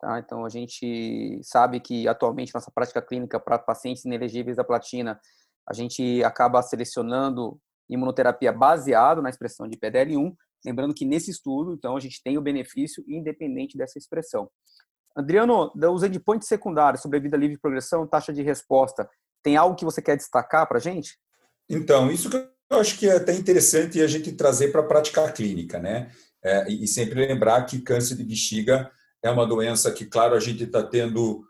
Tá? 0.00 0.18
Então, 0.18 0.44
a 0.44 0.48
gente 0.48 1.40
sabe 1.42 1.80
que 1.80 2.06
atualmente 2.08 2.52
nossa 2.52 2.70
prática 2.70 3.00
clínica 3.00 3.38
para 3.38 3.58
pacientes 3.58 4.04
inelegíveis 4.04 4.58
à 4.58 4.64
platina, 4.64 5.18
a 5.68 5.72
gente 5.72 6.22
acaba 6.24 6.62
selecionando 6.62 7.58
imunoterapia 7.88 8.52
baseado 8.52 9.22
na 9.22 9.30
expressão 9.30 9.68
de 9.68 9.76
PDL1, 9.76 10.34
Lembrando 10.66 10.92
que 10.92 11.04
nesse 11.04 11.30
estudo, 11.30 11.74
então, 11.74 11.96
a 11.96 12.00
gente 12.00 12.20
tem 12.20 12.36
o 12.36 12.42
benefício 12.42 13.04
independente 13.06 13.78
dessa 13.78 13.98
expressão. 13.98 14.50
Adriano, 15.14 15.72
os 15.92 16.02
endpoints 16.02 16.48
secundários, 16.48 17.00
sobrevida 17.00 17.36
livre 17.36 17.54
de 17.54 17.60
progressão, 17.60 18.06
taxa 18.06 18.32
de 18.32 18.42
resposta, 18.42 19.08
tem 19.44 19.56
algo 19.56 19.76
que 19.76 19.84
você 19.84 20.02
quer 20.02 20.16
destacar 20.16 20.66
para 20.66 20.78
a 20.78 20.80
gente? 20.80 21.16
Então, 21.70 22.10
isso 22.10 22.28
que 22.28 22.36
eu 22.36 22.80
acho 22.80 22.98
que 22.98 23.08
é 23.08 23.16
até 23.16 23.32
interessante 23.32 24.02
a 24.02 24.08
gente 24.08 24.32
trazer 24.32 24.72
para 24.72 24.80
a 24.80 24.86
prática 24.86 25.30
clínica, 25.30 25.78
né? 25.78 26.10
É, 26.42 26.68
e 26.68 26.86
sempre 26.88 27.24
lembrar 27.26 27.64
que 27.64 27.80
câncer 27.80 28.16
de 28.16 28.24
bexiga 28.24 28.90
é 29.22 29.30
uma 29.30 29.46
doença 29.46 29.92
que, 29.92 30.04
claro, 30.04 30.34
a 30.34 30.40
gente 30.40 30.64
está 30.64 30.82
tendo 30.82 31.46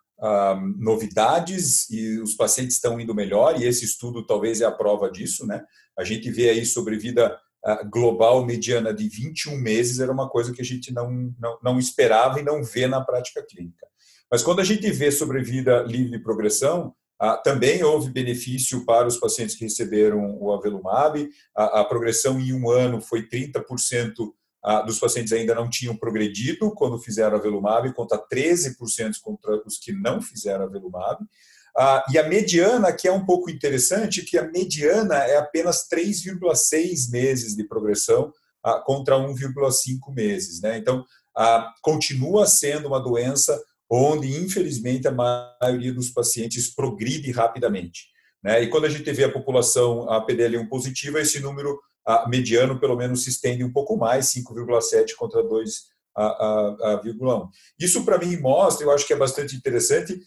novidades 0.78 1.90
e 1.90 2.18
os 2.20 2.34
pacientes 2.34 2.76
estão 2.76 2.98
indo 2.98 3.14
melhor, 3.14 3.60
e 3.60 3.64
esse 3.64 3.84
estudo 3.84 4.26
talvez 4.26 4.60
é 4.60 4.64
a 4.64 4.72
prova 4.72 5.10
disso. 5.10 5.46
Né? 5.46 5.62
A 5.98 6.04
gente 6.04 6.30
vê 6.30 6.48
aí 6.48 6.64
sobrevida 6.64 7.38
ah, 7.64 7.82
global 7.82 8.44
mediana 8.46 8.94
de 8.94 9.08
21 9.08 9.56
meses, 9.56 9.98
era 9.98 10.12
uma 10.12 10.28
coisa 10.28 10.52
que 10.52 10.62
a 10.62 10.64
gente 10.64 10.92
não, 10.92 11.34
não, 11.38 11.58
não 11.62 11.78
esperava 11.78 12.38
e 12.38 12.44
não 12.44 12.62
vê 12.62 12.86
na 12.86 13.04
prática 13.04 13.44
clínica. 13.44 13.86
Mas 14.30 14.42
quando 14.42 14.60
a 14.60 14.64
gente 14.64 14.90
vê 14.90 15.10
sobrevida 15.10 15.82
livre 15.82 16.12
de 16.12 16.22
progressão, 16.22 16.94
ah, 17.18 17.36
também 17.36 17.82
houve 17.82 18.10
benefício 18.10 18.84
para 18.84 19.08
os 19.08 19.16
pacientes 19.16 19.56
que 19.56 19.64
receberam 19.64 20.36
o 20.38 20.52
avelumab. 20.52 21.28
A, 21.54 21.82
progressão 21.84 22.38
em 22.38 22.52
um 22.52 22.70
ano 22.70 23.00
foi 23.00 23.26
30% 23.26 24.12
ah, 24.22 24.32
dos 24.84 24.98
pacientes 24.98 25.32
ainda 25.32 25.54
não 25.54 25.70
tinham 25.70 25.96
progredido 25.96 26.72
quando 26.72 26.98
fizeram 26.98 27.36
avelumab, 27.36 27.92
contra 27.94 28.18
13% 28.18 29.20
contra 29.22 29.62
os 29.64 29.78
que 29.78 29.92
não 29.92 30.20
fizeram 30.20 30.64
avelumab. 30.64 31.24
Ah, 31.78 32.02
e 32.10 32.18
a 32.18 32.26
mediana, 32.26 32.90
que 32.90 33.06
é 33.06 33.12
um 33.12 33.26
pouco 33.26 33.50
interessante, 33.50 34.22
que 34.22 34.38
a 34.38 34.50
mediana 34.50 35.16
é 35.16 35.36
apenas 35.36 35.86
3,6 35.92 37.10
meses 37.10 37.54
de 37.54 37.64
progressão 37.64 38.32
ah, 38.64 38.80
contra 38.80 39.16
1,5 39.16 40.14
meses. 40.14 40.62
Né? 40.62 40.78
Então, 40.78 41.04
ah, 41.36 41.70
continua 41.82 42.46
sendo 42.46 42.88
uma 42.88 42.98
doença 42.98 43.62
onde, 43.90 44.36
infelizmente, 44.42 45.06
a 45.06 45.12
maioria 45.12 45.92
dos 45.92 46.08
pacientes 46.08 46.74
progride 46.74 47.30
rapidamente. 47.30 48.06
Né? 48.42 48.62
E 48.62 48.68
quando 48.68 48.86
a 48.86 48.90
gente 48.90 49.12
vê 49.12 49.24
a 49.24 49.32
população 49.32 50.08
a 50.08 50.26
PDL1 50.26 50.68
positiva, 50.68 51.20
esse 51.20 51.40
número 51.40 51.78
a, 51.78 51.78
mediano, 52.28 52.78
pelo 52.78 52.96
menos, 52.96 53.24
se 53.24 53.30
estende 53.30 53.64
um 53.64 53.72
pouco 53.72 53.96
mais, 53.96 54.26
5,7 54.26 55.14
contra 55.16 55.42
2,1. 55.42 57.48
Isso, 57.78 58.04
para 58.04 58.18
mim, 58.18 58.36
mostra, 58.36 58.86
eu 58.86 58.90
acho 58.90 59.06
que 59.06 59.12
é 59.12 59.16
bastante 59.16 59.56
interessante, 59.56 60.20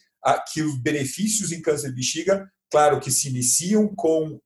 que 0.52 0.62
os 0.62 0.78
benefícios 0.82 1.52
em 1.52 1.62
câncer 1.62 1.90
de 1.90 1.96
bexiga, 1.96 2.50
claro 2.70 3.00
que 3.00 3.12
se 3.12 3.30
iniciam 3.30 3.88
com, 3.96 4.40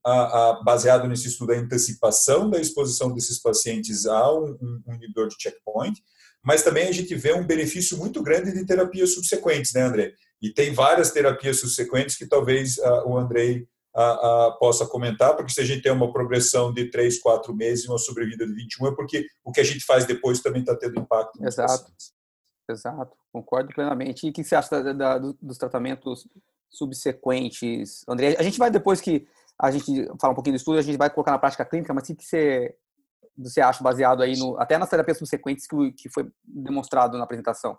baseado 0.64 1.08
nesse 1.08 1.28
estudo, 1.28 1.52
a 1.52 1.56
antecipação 1.56 2.48
da 2.48 2.60
exposição 2.60 3.12
desses 3.12 3.40
pacientes 3.40 4.06
a 4.06 4.32
um, 4.32 4.56
inibidor 4.88 5.28
de 5.28 5.36
checkpoint, 5.38 6.00
mas 6.42 6.62
também 6.62 6.88
a 6.88 6.92
gente 6.92 7.14
vê 7.14 7.32
um 7.32 7.46
benefício 7.46 7.96
muito 7.96 8.22
grande 8.22 8.52
de 8.52 8.66
terapias 8.66 9.14
subsequentes, 9.14 9.72
né, 9.72 9.82
André? 9.82 10.12
E 10.42 10.52
tem 10.52 10.74
várias 10.74 11.10
terapias 11.10 11.58
subsequentes 11.58 12.16
que 12.16 12.26
talvez 12.26 12.76
uh, 12.76 13.08
o 13.08 13.16
Andrei 13.16 13.66
uh, 13.94 14.48
uh, 14.48 14.58
possa 14.58 14.86
comentar, 14.86 15.36
porque 15.36 15.52
se 15.52 15.60
a 15.60 15.64
gente 15.64 15.82
tem 15.82 15.92
uma 15.92 16.12
progressão 16.12 16.72
de 16.72 16.90
3, 16.90 17.18
4 17.20 17.54
meses 17.54 17.84
e 17.84 17.88
uma 17.88 17.98
sobrevida 17.98 18.46
de 18.46 18.54
21, 18.54 18.88
é 18.88 18.94
porque 18.94 19.26
o 19.44 19.52
que 19.52 19.60
a 19.60 19.64
gente 19.64 19.84
faz 19.84 20.04
depois 20.04 20.40
também 20.40 20.60
está 20.60 20.76
tendo 20.76 21.00
impacto. 21.00 21.42
Exato. 21.44 21.92
Exato, 22.68 23.14
concordo 23.30 23.68
plenamente. 23.74 24.26
E 24.26 24.30
o 24.30 24.32
que 24.32 24.42
você 24.42 24.56
acha 24.56 24.82
da, 24.82 24.92
da, 24.92 25.18
dos 25.18 25.58
tratamentos 25.58 26.26
subsequentes, 26.70 28.02
André? 28.08 28.36
A 28.38 28.42
gente 28.42 28.58
vai, 28.58 28.70
depois 28.70 29.00
que 29.00 29.26
a 29.60 29.70
gente 29.70 30.06
fala 30.20 30.32
um 30.32 30.34
pouquinho 30.34 30.54
do 30.54 30.58
estudo, 30.58 30.78
a 30.78 30.82
gente 30.82 30.96
vai 30.96 31.10
colocar 31.10 31.30
na 31.30 31.38
prática 31.38 31.64
clínica, 31.64 31.92
mas 31.92 32.08
o 32.08 32.16
que 32.16 32.24
você 32.24 32.74
você 33.36 33.60
acha 33.60 33.82
baseado 33.82 34.22
aí 34.22 34.36
no 34.38 34.56
até 34.60 34.78
nas 34.78 34.88
terapias 34.88 35.18
subsequentes 35.18 35.66
que, 35.66 35.92
que 35.92 36.08
foi 36.08 36.30
demonstrado 36.44 37.18
na 37.18 37.24
apresentação? 37.24 37.76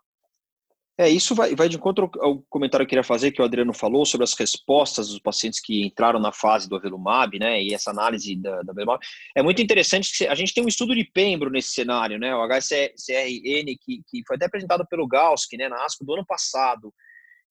É, 0.97 1.09
isso 1.09 1.35
vai, 1.35 1.53
vai 1.55 1.67
de 1.67 1.75
encontro 1.75 2.09
ao 2.19 2.41
comentário 2.49 2.85
que 2.85 2.87
eu 2.87 2.89
queria 2.89 3.03
fazer, 3.03 3.31
que 3.31 3.41
o 3.41 3.45
Adriano 3.45 3.73
falou, 3.73 4.05
sobre 4.05 4.23
as 4.23 4.33
respostas 4.33 5.09
dos 5.09 5.19
pacientes 5.19 5.59
que 5.59 5.85
entraram 5.85 6.21
na 6.21 6.31
fase 6.31 6.69
do 6.69 6.75
Avelumab, 6.75 7.37
né, 7.37 7.61
e 7.61 7.73
essa 7.73 7.91
análise 7.91 8.33
da, 8.37 8.61
da 8.61 8.71
Avelumab. 8.71 9.05
É 9.35 9.43
muito 9.43 9.61
interessante 9.61 10.17
que 10.17 10.25
a 10.25 10.33
gente 10.35 10.53
tem 10.53 10.63
um 10.63 10.69
estudo 10.69 10.95
de 10.95 11.03
Pembro 11.03 11.49
nesse 11.49 11.73
cenário, 11.73 12.17
né, 12.17 12.33
o 12.33 12.47
HCRN, 12.47 13.77
que, 13.81 14.01
que 14.07 14.23
foi 14.25 14.37
até 14.37 14.45
apresentado 14.45 14.85
pelo 14.87 15.07
Gauski, 15.07 15.57
né, 15.57 15.67
na 15.67 15.83
ASCO 15.83 16.05
do 16.05 16.13
ano 16.13 16.25
passado, 16.25 16.93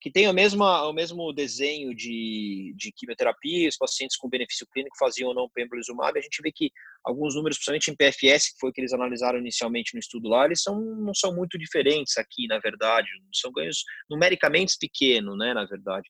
que 0.05 0.11
tem 0.11 0.29
o 0.29 0.35
mesmo, 0.35 0.63
o 0.63 0.93
mesmo 0.93 1.33
desenho 1.33 1.95
de, 1.95 2.75
de 2.77 2.93
quimioterapia, 2.93 3.71
os 3.71 3.79
pacientes 3.79 4.19
com 4.19 4.29
benefício 4.29 4.67
clínico 4.71 4.99
faziam 4.99 5.31
ou 5.31 5.35
não 5.35 5.49
pembrolizumab, 5.49 6.19
a 6.19 6.21
gente 6.21 6.43
vê 6.43 6.53
que 6.53 6.71
alguns 7.03 7.35
números, 7.35 7.57
principalmente 7.57 7.91
em 7.91 7.97
PFS, 7.97 8.53
que 8.53 8.59
foi 8.61 8.69
o 8.69 8.73
que 8.75 8.83
eles 8.83 8.93
analisaram 8.93 9.39
inicialmente 9.39 9.95
no 9.95 10.01
estudo 10.01 10.29
lá, 10.29 10.45
eles 10.45 10.61
são, 10.61 10.79
não 10.79 11.15
são 11.15 11.35
muito 11.35 11.57
diferentes 11.57 12.19
aqui, 12.19 12.47
na 12.47 12.59
verdade, 12.59 13.09
são 13.33 13.51
ganhos 13.51 13.83
numericamente 14.11 14.77
pequenos, 14.79 15.39
né, 15.39 15.55
na 15.55 15.65
verdade. 15.65 16.07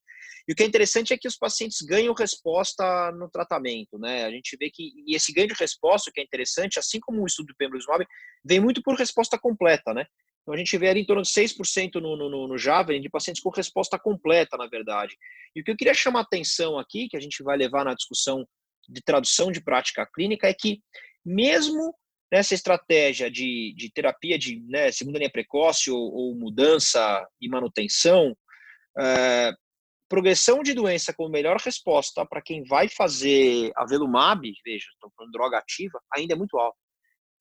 E 0.49 0.53
o 0.53 0.57
que 0.57 0.65
é 0.65 0.67
interessante 0.67 1.15
é 1.15 1.17
que 1.17 1.29
os 1.29 1.37
pacientes 1.37 1.81
ganham 1.81 2.13
resposta 2.15 3.13
no 3.13 3.31
tratamento, 3.31 3.97
né, 3.97 4.25
a 4.25 4.31
gente 4.33 4.57
vê 4.59 4.71
que, 4.71 4.91
e 5.07 5.15
esse 5.15 5.33
ganho 5.33 5.47
de 5.47 5.55
resposta, 5.55 6.11
o 6.11 6.13
que 6.13 6.21
é 6.21 6.25
interessante, 6.25 6.81
assim 6.81 6.99
como 6.99 7.23
o 7.23 7.27
estudo 7.27 7.47
do 7.47 7.57
pembrolizumab, 7.57 8.05
vem 8.45 8.59
muito 8.59 8.83
por 8.83 8.97
resposta 8.97 9.39
completa, 9.39 9.95
né, 9.95 10.05
então, 10.45 10.53
a 10.53 10.59
gente 10.59 10.77
vê 10.77 10.91
ali 10.91 11.01
em 11.01 11.07
torno 11.07 11.23
de 11.23 11.29
6% 11.31 11.95
no, 11.95 12.17
no, 12.17 12.47
no 12.47 12.59
Javelin 12.59 13.01
de 13.01 13.09
pacientes 13.09 13.43
com 13.43 13.49
resposta 13.49 13.99
completa, 13.99 14.59
na 14.59 14.67
verdade. 14.67 15.17
E 15.57 15.63
o 15.63 15.65
que 15.65 15.71
eu 15.71 15.77
queria 15.77 15.95
chamar 15.95 16.21
atenção 16.21 16.79
aqui, 16.79 17.09
que 17.09 17.17
a 17.17 17.21
gente 17.21 17.43
vai 17.43 17.57
levar 17.57 17.83
na 17.83 17.95
discussão 17.95 18.47
de 18.87 19.03
tradução 19.03 19.51
de 19.51 19.65
prática 19.65 20.07
clínica, 20.15 20.47
é 20.47 20.53
que 20.53 20.83
mesmo 21.25 21.95
nessa 22.31 22.53
estratégia 22.53 23.31
de, 23.31 23.73
de 23.75 23.91
terapia 23.91 24.39
de 24.39 24.61
né, 24.69 24.93
segunda 24.93 25.19
linha 25.19 25.31
precoce 25.31 25.91
ou, 25.91 26.13
ou 26.13 26.35
mudança 26.35 27.27
e 27.41 27.49
manutenção, 27.49 28.37
é, 28.99 29.51
progressão 30.11 30.63
de 30.63 30.75
doença 30.75 31.15
com 31.15 31.27
melhor 31.31 31.57
resposta 31.57 32.27
para 32.27 32.43
quem 32.43 32.63
vai 32.65 32.87
fazer 32.87 33.73
avelumab, 33.77 34.43
veja, 34.63 34.87
estou 34.93 35.11
falando 35.17 35.33
droga 35.33 35.57
ativa, 35.57 35.99
ainda 36.15 36.35
é 36.35 36.37
muito 36.37 36.59
alta. 36.59 36.77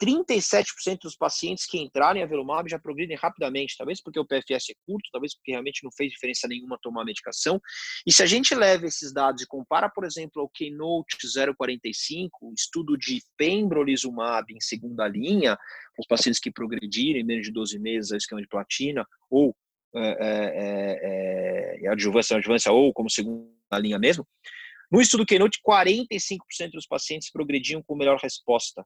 37% 0.04 1.00
dos 1.04 1.16
pacientes 1.16 1.66
que 1.66 1.80
entrarem 1.80 2.22
em 2.22 2.26
avelumab 2.26 2.70
já 2.70 2.78
progridem 2.78 3.16
rapidamente, 3.16 3.78
talvez 3.78 4.02
porque 4.02 4.20
o 4.20 4.26
PFS 4.26 4.72
é 4.72 4.74
curto, 4.86 5.10
talvez 5.12 5.36
porque 5.36 5.52
realmente 5.52 5.84
não 5.84 5.92
fez 5.92 6.12
diferença 6.12 6.48
nenhuma 6.48 6.78
tomar 6.82 7.04
a 7.04 7.06
medicação. 7.06 7.62
E 8.06 8.12
se 8.12 8.22
a 8.22 8.26
gente 8.26 8.54
leva 8.54 8.86
esses 8.86 9.14
dados 9.14 9.42
e 9.42 9.48
compara, 9.48 9.90
por 9.90 10.04
exemplo, 10.04 10.42
ao 10.42 10.50
Keynote 10.50 11.18
045, 11.58 12.54
estudo 12.54 12.98
de 12.98 13.22
pembrolizumab 13.38 14.54
em 14.54 14.60
segunda 14.60 15.08
linha, 15.08 15.58
os 15.98 16.06
pacientes 16.06 16.40
que 16.40 16.52
progrediram 16.52 17.20
em 17.20 17.24
menos 17.24 17.46
de 17.46 17.54
12 17.54 17.80
meses 17.80 18.12
a 18.12 18.18
esquema 18.18 18.42
de 18.42 18.48
platina, 18.48 19.06
ou 19.30 19.56
é, 19.96 21.78
é, 21.80 21.86
é, 21.86 21.88
adjuvância, 21.88 22.36
adjuvância, 22.36 22.72
ou 22.72 22.92
como 22.92 23.10
segunda 23.10 23.80
linha 23.80 24.00
mesmo, 24.00 24.28
no 24.92 25.02
estudo 25.02 25.26
Keynote, 25.26 25.60
45% 25.68 26.72
dos 26.74 26.86
pacientes 26.86 27.32
progrediam 27.32 27.82
com 27.82 27.96
melhor 27.96 28.20
resposta 28.20 28.86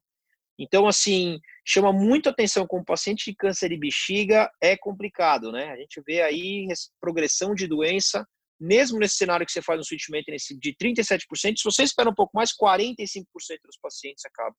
então, 0.58 0.88
assim, 0.88 1.40
chama 1.66 1.94
muito 1.94 2.30
atenção 2.30 2.66
como 2.66 2.84
paciente 2.84 3.26
de 3.30 3.36
câncer 3.36 3.70
de 3.70 3.78
bexiga 3.78 4.50
é 4.62 4.76
complicado, 4.76 5.52
né? 5.52 5.72
A 5.72 5.78
gente 5.78 6.02
vê 6.06 6.22
aí 6.22 6.68
progressão 7.00 7.54
de 7.54 7.68
doença, 7.68 8.28
mesmo 8.60 8.98
nesse 8.98 9.18
cenário 9.18 9.46
que 9.46 9.52
você 9.52 9.62
faz 9.62 9.80
um 9.80 9.84
switch 9.84 10.10
maintenance 10.10 10.58
de 10.58 10.76
37%, 10.76 11.58
se 11.58 11.64
você 11.64 11.84
espera 11.84 12.10
um 12.10 12.16
pouco 12.16 12.36
mais, 12.36 12.52
45% 12.52 13.26
dos 13.66 13.78
pacientes 13.80 14.26
acabam. 14.26 14.56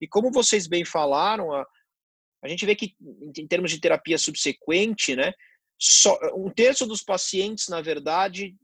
E 0.00 0.06
como 0.06 0.30
vocês 0.30 0.66
bem 0.66 0.84
falaram, 0.84 1.52
a, 1.52 1.66
a 2.44 2.48
gente 2.48 2.66
vê 2.66 2.74
que 2.74 2.94
em 3.38 3.46
termos 3.46 3.70
de 3.70 3.80
terapia 3.80 4.18
subsequente, 4.18 5.16
né, 5.16 5.32
só, 5.78 6.18
um 6.36 6.50
terço 6.50 6.86
dos 6.86 7.02
pacientes, 7.02 7.68
na 7.68 7.80
verdade, 7.80 8.54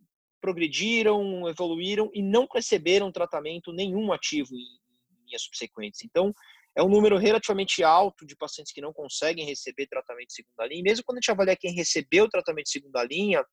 progrediram, 0.43 1.49
evoluíram 1.49 2.11
e 2.13 2.23
não 2.23 2.47
receberam 2.53 3.11
tratamento 3.11 3.73
nenhum 3.73 4.13
ativo 4.13 4.55
em, 4.55 4.87
linhas 5.27 5.43
subsequentes. 5.43 6.05
Então, 6.05 6.33
é 6.77 6.83
um 6.83 6.89
número 6.89 7.17
relativamente 7.17 7.83
alto 7.83 8.27
de 8.27 8.37
pacientes 8.37 8.73
que 8.73 8.83
não 8.83 8.93
conseguem 8.93 9.47
receber 9.47 9.87
tratamento 9.87 10.29
de 10.29 10.35
segunda 10.35 10.67
linha. 10.67 10.83
Mesmo 10.83 11.05
quando 11.05 11.19
a 11.19 11.21
gente 11.21 11.31
avalia 11.31 11.57
quem 11.57 11.75
recebeu 11.75 12.29
tratamento 12.29 12.67
de 12.67 12.73
segunda 12.73 13.03
linha, 13.03 13.45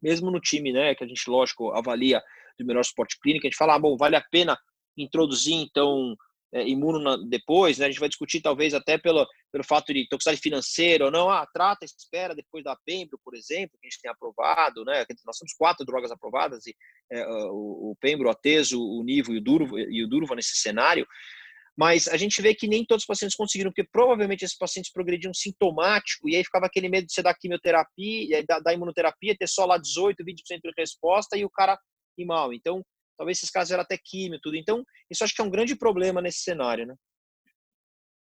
mesmo 0.00 0.30
no 0.30 0.40
time, 0.40 0.72
né, 0.72 0.94
que 0.94 1.02
a 1.02 1.06
gente, 1.06 1.28
lógico, 1.28 1.72
avalia 1.72 2.22
do 2.56 2.64
melhor 2.64 2.84
suporte 2.84 3.18
clínico, 3.20 3.46
a 3.46 3.50
gente 3.50 3.58
fala, 3.58 3.74
ah, 3.74 3.78
bom, 3.78 3.96
vale 3.96 4.14
a 4.14 4.24
pena 4.30 4.56
introduzir, 4.96 5.54
então, 5.54 6.16
é, 6.52 6.66
imuno 6.66 6.98
na, 6.98 7.16
depois, 7.28 7.78
né? 7.78 7.86
A 7.86 7.90
gente 7.90 8.00
vai 8.00 8.08
discutir 8.08 8.40
talvez 8.40 8.72
até 8.72 8.96
pelo, 8.96 9.26
pelo 9.52 9.64
fato 9.64 9.92
de 9.92 10.08
toxicidade 10.08 10.40
financeira 10.40 11.04
ou 11.04 11.10
não. 11.10 11.28
Ah, 11.28 11.46
trata, 11.52 11.84
espera 11.84 12.34
depois 12.34 12.64
da 12.64 12.76
Pembro, 12.84 13.18
por 13.24 13.34
exemplo, 13.34 13.76
que 13.80 13.86
a 13.86 13.90
gente 13.90 14.00
tem 14.00 14.10
aprovado, 14.10 14.84
né? 14.84 15.04
Nós 15.26 15.38
temos 15.38 15.52
quatro 15.56 15.84
drogas 15.84 16.10
aprovadas 16.10 16.66
e 16.66 16.74
é, 17.12 17.26
o, 17.26 17.90
o 17.90 17.96
Pembro, 18.00 18.30
a 18.30 18.34
Teso, 18.34 18.80
o 18.80 19.02
Nivo 19.04 19.34
e 19.34 19.38
o 19.38 19.40
Durva, 19.42 19.78
e 19.78 20.02
o 20.02 20.08
Durva 20.08 20.34
nesse 20.34 20.56
cenário. 20.56 21.06
Mas 21.78 22.08
a 22.08 22.16
gente 22.16 22.42
vê 22.42 22.52
que 22.56 22.66
nem 22.66 22.84
todos 22.84 23.04
os 23.04 23.06
pacientes 23.06 23.36
conseguiram, 23.36 23.70
porque 23.70 23.88
provavelmente 23.88 24.44
esses 24.44 24.58
pacientes 24.58 24.90
progrediam 24.90 25.32
sintomático, 25.32 26.28
e 26.28 26.34
aí 26.34 26.42
ficava 26.42 26.66
aquele 26.66 26.88
medo 26.88 27.06
de 27.06 27.12
você 27.12 27.22
dar 27.22 27.34
quimioterapia, 27.34 28.44
da, 28.44 28.58
da 28.58 28.74
imunoterapia, 28.74 29.36
ter 29.38 29.46
só 29.46 29.64
lá 29.64 29.78
18, 29.78 30.24
20% 30.24 30.60
de 30.64 30.72
resposta 30.76 31.36
e 31.36 31.44
o 31.44 31.50
cara 31.50 31.78
ir 32.18 32.24
mal. 32.24 32.52
Então, 32.52 32.82
talvez 33.16 33.38
esses 33.38 33.48
casos 33.48 33.70
eram 33.70 33.84
até 33.84 33.96
químio, 33.96 34.40
tudo. 34.42 34.56
Então, 34.56 34.82
isso 35.08 35.22
acho 35.22 35.32
que 35.32 35.40
é 35.40 35.44
um 35.44 35.50
grande 35.50 35.76
problema 35.76 36.20
nesse 36.20 36.40
cenário, 36.40 36.84
né? 36.84 36.96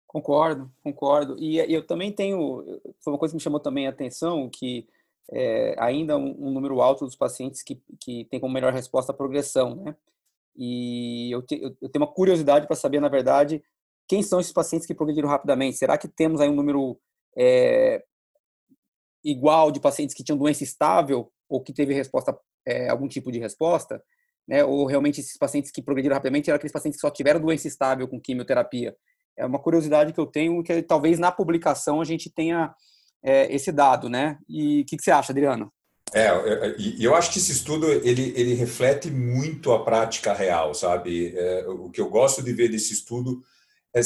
Concordo, 0.06 0.70
concordo. 0.84 1.38
E 1.40 1.60
eu 1.60 1.88
também 1.88 2.12
tenho, 2.12 2.66
foi 3.02 3.14
uma 3.14 3.20
coisa 3.20 3.32
que 3.32 3.38
me 3.38 3.44
chamou 3.44 3.62
também 3.62 3.88
a 3.88 3.92
atenção, 3.92 4.50
que 4.50 4.86
é, 5.32 5.76
ainda 5.80 6.18
um, 6.18 6.48
um, 6.48 6.52
número 6.52 6.82
alto 6.82 7.06
dos 7.06 7.16
pacientes 7.16 7.64
que, 7.64 7.82
que 8.02 8.26
tem 8.26 8.40
como 8.40 8.54
melhor 8.54 8.74
resposta 8.74 9.14
a 9.14 9.16
progressão, 9.16 9.76
né? 9.76 9.96
E 10.62 11.32
eu, 11.34 11.42
te, 11.42 11.56
eu 11.82 11.90
tenho 11.90 12.04
uma 12.04 12.14
curiosidade 12.14 12.68
para 12.68 12.76
saber, 12.76 13.00
na 13.00 13.08
verdade, 13.08 13.64
quem 14.10 14.22
são 14.22 14.42
esses 14.42 14.52
pacientes 14.52 14.86
que 14.86 14.94
progrediram 14.94 15.30
rapidamente. 15.30 15.78
Será 15.78 15.98
que 15.98 16.08
temos 16.08 16.42
aí 16.42 16.50
um 16.50 16.56
número 16.56 17.00
é, 17.38 18.04
igual 19.24 19.72
de 19.72 19.80
pacientes 19.80 20.14
que 20.14 20.24
tinham 20.24 20.38
doença 20.38 20.64
estável 20.64 21.32
ou 21.48 21.64
que 21.64 21.72
teve 21.72 21.94
resposta, 21.94 22.38
é, 22.68 22.90
algum 22.90 23.08
tipo 23.08 23.32
de 23.32 23.40
resposta, 23.40 24.04
né? 24.48 24.64
Ou 24.66 24.86
realmente 24.86 25.22
esses 25.22 25.38
pacientes 25.38 25.72
que 25.72 25.82
progrediram 25.82 26.16
rapidamente 26.16 26.50
eram 26.50 26.58
aqueles 26.58 26.74
pacientes 26.74 27.00
que 27.00 27.08
só 27.08 27.12
tiveram 27.12 27.40
doença 27.40 27.68
estável 27.68 28.08
com 28.08 28.20
quimioterapia. 28.20 28.96
É 29.38 29.46
uma 29.46 29.60
curiosidade 29.60 30.12
que 30.12 30.20
eu 30.20 30.26
tenho 30.26 30.62
que 30.64 30.82
talvez 30.82 31.18
na 31.18 31.32
publicação 31.32 32.02
a 32.02 32.06
gente 32.06 32.30
tenha 32.30 32.74
é, 33.24 33.54
esse 33.54 33.72
dado, 33.72 34.10
né? 34.10 34.38
E 34.50 34.82
o 34.82 34.86
que, 34.86 34.98
que, 34.98 35.04
você 35.04 35.12
acha, 35.12 35.32
Adriano? 35.32 35.72
É, 36.14 36.76
e 36.78 37.04
eu 37.04 37.14
acho 37.14 37.32
que 37.32 37.38
esse 37.38 37.52
estudo 37.52 37.92
ele, 37.92 38.34
ele 38.36 38.54
reflete 38.56 39.12
muito 39.12 39.72
a 39.72 39.84
prática 39.84 40.34
real, 40.34 40.74
sabe? 40.74 41.36
É, 41.36 41.66
o 41.68 41.90
que 41.90 42.02
eu 42.02 42.10
gosto 42.10 42.42
de 42.42 42.52
ver 42.52 42.70
desse 42.70 42.94
estudo 42.94 43.44
é, 43.94 44.02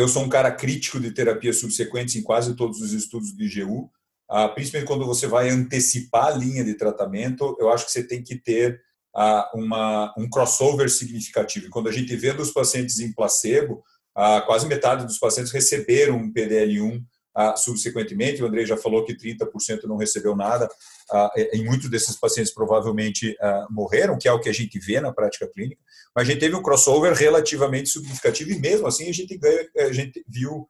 eu 0.00 0.08
sou 0.08 0.24
um 0.24 0.28
cara 0.28 0.50
crítico 0.50 0.98
de 0.98 1.12
terapias 1.12 1.58
subsequentes 1.58 2.16
em 2.16 2.22
quase 2.22 2.54
todos 2.54 2.80
os 2.80 2.92
estudos 2.92 3.34
de 3.36 3.44
IGU, 3.44 3.90
ah, 4.28 4.48
principalmente 4.48 4.88
quando 4.88 5.06
você 5.06 5.26
vai 5.26 5.48
antecipar 5.50 6.26
a 6.26 6.36
linha 6.36 6.64
de 6.64 6.74
tratamento, 6.74 7.56
eu 7.60 7.70
acho 7.70 7.86
que 7.86 7.92
você 7.92 8.02
tem 8.02 8.22
que 8.22 8.36
ter 8.36 8.80
ah, 9.14 9.50
uma, 9.54 10.14
um 10.16 10.28
crossover 10.28 10.88
significativo. 10.90 11.66
E 11.66 11.70
quando 11.70 11.88
a 11.88 11.92
gente 11.92 12.14
vê 12.16 12.32
dos 12.32 12.52
pacientes 12.52 12.98
em 12.98 13.12
placebo, 13.12 13.82
ah, 14.14 14.40
quase 14.40 14.66
metade 14.66 15.06
dos 15.06 15.18
pacientes 15.18 15.52
receberam 15.52 16.16
um 16.16 16.32
PDL1 16.32 17.02
ah, 17.34 17.56
subsequentemente. 17.56 18.42
O 18.42 18.46
André 18.46 18.64
já 18.64 18.76
falou 18.76 19.04
que 19.04 19.16
30% 19.16 19.84
não 19.84 19.96
recebeu 19.96 20.36
nada. 20.36 20.68
Ah, 21.10 21.30
e 21.52 21.62
muitos 21.62 21.88
desses 21.88 22.16
pacientes 22.16 22.52
provavelmente 22.52 23.36
ah, 23.40 23.66
morreram, 23.70 24.18
que 24.18 24.28
é 24.28 24.32
o 24.32 24.40
que 24.40 24.48
a 24.48 24.52
gente 24.52 24.78
vê 24.78 25.00
na 25.00 25.12
prática 25.12 25.46
clínica. 25.46 25.80
Mas 26.14 26.28
a 26.28 26.32
gente 26.32 26.40
teve 26.40 26.54
um 26.54 26.62
crossover 26.62 27.12
relativamente 27.14 27.88
significativo 27.88 28.50
e 28.50 28.58
mesmo 28.58 28.86
assim 28.86 29.08
a 29.08 29.12
gente, 29.12 29.36
ganha, 29.36 29.68
a 29.78 29.92
gente 29.92 30.24
viu 30.28 30.68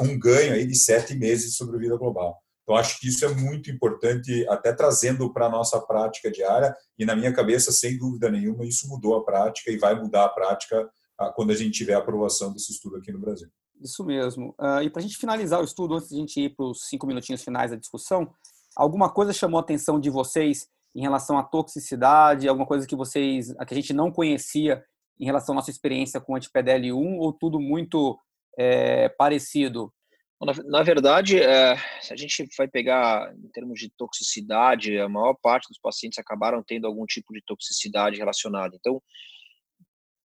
um 0.00 0.18
ganho 0.18 0.54
aí 0.54 0.66
de 0.66 0.78
sete 0.78 1.14
meses 1.14 1.50
de 1.50 1.56
sobrevida 1.56 1.96
global. 1.96 2.38
Então, 2.62 2.76
acho 2.76 3.00
que 3.00 3.08
isso 3.08 3.24
é 3.24 3.28
muito 3.28 3.70
importante, 3.70 4.46
até 4.46 4.74
trazendo 4.74 5.32
para 5.32 5.46
a 5.46 5.48
nossa 5.48 5.80
prática 5.80 6.30
diária, 6.30 6.76
e 6.98 7.04
na 7.06 7.16
minha 7.16 7.32
cabeça, 7.32 7.72
sem 7.72 7.96
dúvida 7.96 8.30
nenhuma, 8.30 8.66
isso 8.66 8.86
mudou 8.88 9.16
a 9.16 9.24
prática 9.24 9.70
e 9.70 9.78
vai 9.78 9.94
mudar 9.94 10.26
a 10.26 10.28
prática 10.28 10.86
quando 11.34 11.50
a 11.50 11.54
gente 11.54 11.78
tiver 11.78 11.94
a 11.94 11.98
aprovação 11.98 12.52
desse 12.52 12.72
estudo 12.72 12.96
aqui 12.96 13.10
no 13.10 13.18
Brasil. 13.18 13.48
Isso 13.82 14.04
mesmo. 14.04 14.54
Uh, 14.58 14.82
e 14.82 14.90
para 14.90 15.00
a 15.00 15.02
gente 15.02 15.16
finalizar 15.16 15.60
o 15.60 15.64
estudo, 15.64 15.94
antes 15.94 16.08
de 16.08 16.16
a 16.16 16.18
gente 16.18 16.40
ir 16.40 16.54
para 16.54 16.66
os 16.66 16.88
cinco 16.88 17.06
minutinhos 17.06 17.42
finais 17.42 17.70
da 17.70 17.76
discussão, 17.76 18.32
alguma 18.76 19.10
coisa 19.10 19.32
chamou 19.32 19.58
a 19.58 19.62
atenção 19.62 20.00
de 20.00 20.10
vocês 20.10 20.68
em 20.94 21.00
relação 21.00 21.38
à 21.38 21.42
toxicidade, 21.42 22.48
alguma 22.48 22.66
coisa 22.66 22.86
que 22.86 22.96
vocês, 22.96 23.52
que 23.52 23.74
a 23.74 23.76
gente 23.76 23.92
não 23.92 24.10
conhecia 24.10 24.82
em 25.20 25.24
relação 25.24 25.52
à 25.52 25.56
nossa 25.56 25.70
experiência 25.70 26.20
com 26.20 26.34
anti-PDL1 26.34 27.18
ou 27.18 27.32
tudo 27.32 27.60
muito 27.60 28.18
é, 28.58 29.08
parecido? 29.10 29.92
Na, 30.40 30.52
na 30.64 30.82
verdade, 30.82 31.40
é, 31.40 31.76
se 32.00 32.12
a 32.12 32.16
gente 32.16 32.46
vai 32.56 32.68
pegar 32.68 33.34
em 33.36 33.48
termos 33.48 33.78
de 33.78 33.90
toxicidade, 33.96 34.98
a 34.98 35.08
maior 35.08 35.34
parte 35.42 35.68
dos 35.68 35.78
pacientes 35.80 36.18
acabaram 36.18 36.62
tendo 36.66 36.86
algum 36.86 37.04
tipo 37.06 37.32
de 37.32 37.42
toxicidade 37.44 38.18
relacionada. 38.18 38.76
Então, 38.76 39.02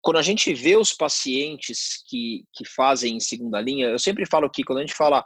quando 0.08 0.20
a 0.20 0.22
gente 0.22 0.54
vê 0.54 0.78
os 0.78 0.94
pacientes 0.94 2.02
que, 2.08 2.46
que 2.54 2.64
fazem 2.66 3.18
em 3.18 3.20
segunda 3.20 3.60
linha, 3.60 3.88
eu 3.88 4.00
sempre 4.00 4.26
falo 4.26 4.50
que 4.50 4.64
quando 4.64 4.80
a 4.80 4.82
gente 4.82 4.94
fala 4.94 5.22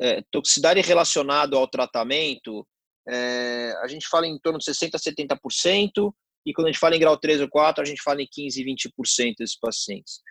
é, 0.00 0.22
toxicidade 0.32 0.80
relacionada 0.80 1.54
ao 1.54 1.68
tratamento, 1.68 2.66
é, 3.06 3.74
a 3.82 3.86
gente 3.86 4.08
fala 4.08 4.26
em 4.26 4.38
torno 4.38 4.58
de 4.58 4.64
60% 4.64 4.94
a 4.94 5.36
70%, 5.36 6.10
e 6.46 6.54
quando 6.54 6.68
a 6.68 6.70
gente 6.70 6.80
fala 6.80 6.96
em 6.96 6.98
grau 6.98 7.18
3 7.18 7.42
ou 7.42 7.50
4, 7.50 7.82
a 7.82 7.84
gente 7.84 8.00
fala 8.00 8.22
em 8.22 8.24
15% 8.24 8.56
e 8.56 8.64
20% 8.64 9.34
desses 9.38 9.58
pacientes. 9.60 10.22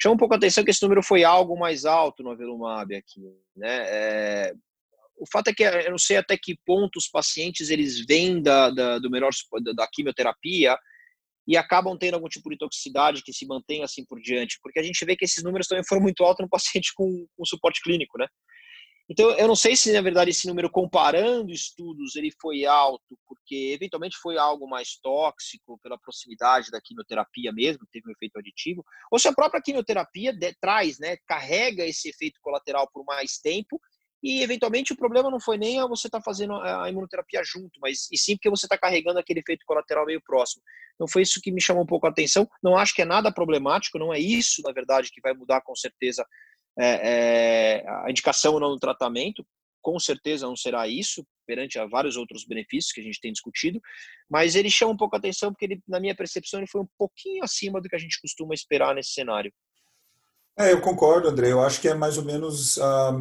Chama 0.00 0.14
um 0.14 0.18
pouco 0.18 0.32
a 0.32 0.38
atenção 0.38 0.64
que 0.64 0.70
esse 0.70 0.82
número 0.82 1.02
foi 1.02 1.22
algo 1.22 1.58
mais 1.58 1.84
alto 1.84 2.22
no 2.22 2.30
Avelumab 2.30 2.94
aqui, 2.94 3.20
né? 3.54 3.84
É, 3.86 4.54
o 5.18 5.26
fato 5.30 5.48
é 5.48 5.52
que 5.52 5.62
eu 5.62 5.90
não 5.90 5.98
sei 5.98 6.16
até 6.16 6.38
que 6.38 6.58
ponto 6.64 6.96
os 6.96 7.08
pacientes 7.08 7.68
eles 7.68 8.02
vêm 8.06 8.40
da, 8.40 8.70
da 8.70 8.98
do 8.98 9.10
melhor 9.10 9.30
da, 9.62 9.72
da 9.72 9.88
quimioterapia 9.92 10.78
e 11.46 11.56
acabam 11.56 11.96
tendo 11.96 12.14
algum 12.14 12.28
tipo 12.28 12.50
de 12.50 12.58
toxicidade 12.58 13.22
que 13.22 13.32
se 13.32 13.46
mantém 13.46 13.82
assim 13.82 14.04
por 14.04 14.20
diante, 14.20 14.58
porque 14.62 14.80
a 14.80 14.82
gente 14.82 15.04
vê 15.04 15.16
que 15.16 15.24
esses 15.24 15.44
números 15.44 15.66
também 15.66 15.84
foram 15.86 16.02
muito 16.02 16.24
altos 16.24 16.44
no 16.44 16.50
paciente 16.50 16.92
com, 16.94 17.26
com 17.36 17.44
suporte 17.44 17.80
clínico, 17.82 18.18
né? 18.18 18.26
Então, 19.08 19.30
eu 19.38 19.46
não 19.46 19.54
sei 19.54 19.76
se, 19.76 19.92
na 19.92 20.00
verdade, 20.00 20.30
esse 20.30 20.48
número, 20.48 20.68
comparando 20.68 21.52
estudos, 21.52 22.16
ele 22.16 22.32
foi 22.40 22.64
alto, 22.64 23.16
porque 23.24 23.70
eventualmente 23.72 24.16
foi 24.20 24.36
algo 24.36 24.68
mais 24.68 24.98
tóxico 25.00 25.78
pela 25.80 25.96
proximidade 25.96 26.72
da 26.72 26.80
quimioterapia 26.80 27.52
mesmo, 27.52 27.86
teve 27.92 28.08
um 28.08 28.12
efeito 28.12 28.36
aditivo, 28.36 28.84
ou 29.10 29.18
se 29.18 29.28
a 29.28 29.32
própria 29.32 29.62
quimioterapia 29.62 30.32
de, 30.32 30.52
traz, 30.60 30.98
né, 30.98 31.16
carrega 31.24 31.86
esse 31.86 32.08
efeito 32.08 32.40
colateral 32.42 32.90
por 32.92 33.04
mais 33.04 33.38
tempo, 33.38 33.80
e 34.22 34.42
eventualmente 34.42 34.92
o 34.92 34.96
problema 34.96 35.30
não 35.30 35.38
foi 35.38 35.56
nem 35.56 35.80
você 35.88 36.08
estar 36.08 36.18
tá 36.18 36.24
fazendo 36.24 36.54
a 36.54 36.88
imunoterapia 36.88 37.42
junto, 37.44 37.78
mas 37.80 38.08
e 38.10 38.18
sim 38.18 38.36
porque 38.36 38.50
você 38.50 38.66
está 38.66 38.76
carregando 38.76 39.18
aquele 39.18 39.40
efeito 39.40 39.64
colateral 39.66 40.06
meio 40.06 40.22
próximo. 40.22 40.62
Então 40.94 41.06
foi 41.06 41.22
isso 41.22 41.40
que 41.40 41.52
me 41.52 41.60
chamou 41.60 41.82
um 41.82 41.86
pouco 41.86 42.06
a 42.06 42.10
atenção. 42.10 42.48
Não 42.62 42.76
acho 42.76 42.94
que 42.94 43.02
é 43.02 43.04
nada 43.04 43.32
problemático, 43.32 43.98
não 43.98 44.12
é 44.12 44.18
isso, 44.18 44.62
na 44.62 44.72
verdade, 44.72 45.10
que 45.12 45.20
vai 45.20 45.34
mudar 45.34 45.60
com 45.60 45.74
certeza 45.74 46.26
é, 46.78 47.82
é, 47.82 47.88
a 48.04 48.10
indicação 48.10 48.54
ou 48.54 48.60
não 48.60 48.70
do 48.70 48.78
tratamento, 48.78 49.46
com 49.80 49.98
certeza 49.98 50.46
não 50.46 50.56
será 50.56 50.88
isso, 50.88 51.24
perante 51.46 51.78
a 51.78 51.86
vários 51.86 52.16
outros 52.16 52.44
benefícios 52.44 52.92
que 52.92 53.00
a 53.00 53.04
gente 53.04 53.20
tem 53.20 53.32
discutido, 53.32 53.80
mas 54.28 54.56
ele 54.56 54.68
chama 54.68 54.92
um 54.92 54.96
pouco 54.96 55.14
a 55.14 55.18
atenção 55.18 55.52
porque, 55.52 55.64
ele, 55.64 55.80
na 55.86 56.00
minha 56.00 56.14
percepção, 56.14 56.58
ele 56.58 56.68
foi 56.68 56.80
um 56.80 56.88
pouquinho 56.98 57.44
acima 57.44 57.80
do 57.80 57.88
que 57.88 57.94
a 57.94 57.98
gente 57.98 58.20
costuma 58.20 58.52
esperar 58.52 58.94
nesse 58.94 59.10
cenário. 59.10 59.52
É, 60.58 60.72
eu 60.72 60.80
concordo, 60.80 61.28
André. 61.28 61.52
Eu 61.52 61.62
acho 61.62 61.80
que 61.80 61.88
é 61.88 61.94
mais 61.94 62.18
ou 62.18 62.24
menos 62.24 62.78
ah, 62.78 63.12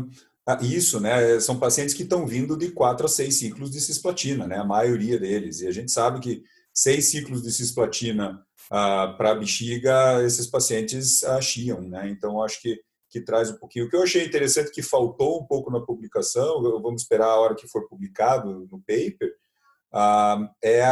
ah 0.47 0.59
isso, 0.61 0.99
né? 0.99 1.39
São 1.39 1.59
pacientes 1.59 1.93
que 1.93 2.03
estão 2.03 2.25
vindo 2.25 2.57
de 2.57 2.71
quatro 2.71 3.05
a 3.05 3.09
seis 3.09 3.35
ciclos 3.35 3.71
de 3.71 3.81
cisplatina, 3.81 4.45
né? 4.47 4.57
A 4.57 4.63
maioria 4.63 5.19
deles. 5.19 5.61
E 5.61 5.67
a 5.67 5.71
gente 5.71 5.91
sabe 5.91 6.19
que 6.19 6.43
seis 6.73 7.05
ciclos 7.05 7.41
de 7.41 7.51
cisplatina 7.51 8.45
ah, 8.69 9.15
para 9.17 9.35
bexiga, 9.35 10.23
esses 10.23 10.47
pacientes 10.47 11.23
achiam, 11.23 11.81
né? 11.81 12.09
Então, 12.09 12.41
acho 12.41 12.61
que 12.61 12.79
que 13.15 13.21
traz 13.21 13.49
um 13.49 13.55
pouquinho. 13.55 13.85
O 13.85 13.89
que 13.89 13.95
eu 13.95 14.03
achei 14.03 14.25
interessante 14.25 14.71
que 14.71 14.81
faltou 14.81 15.41
um 15.41 15.45
pouco 15.45 15.71
na 15.71 15.79
publicação, 15.79 16.61
vamos 16.81 17.01
esperar 17.01 17.27
a 17.27 17.39
hora 17.39 17.55
que 17.55 17.65
for 17.65 17.87
publicado 17.87 18.67
no 18.69 18.79
paper, 18.79 19.33
ah, 19.93 20.51
é 20.61 20.83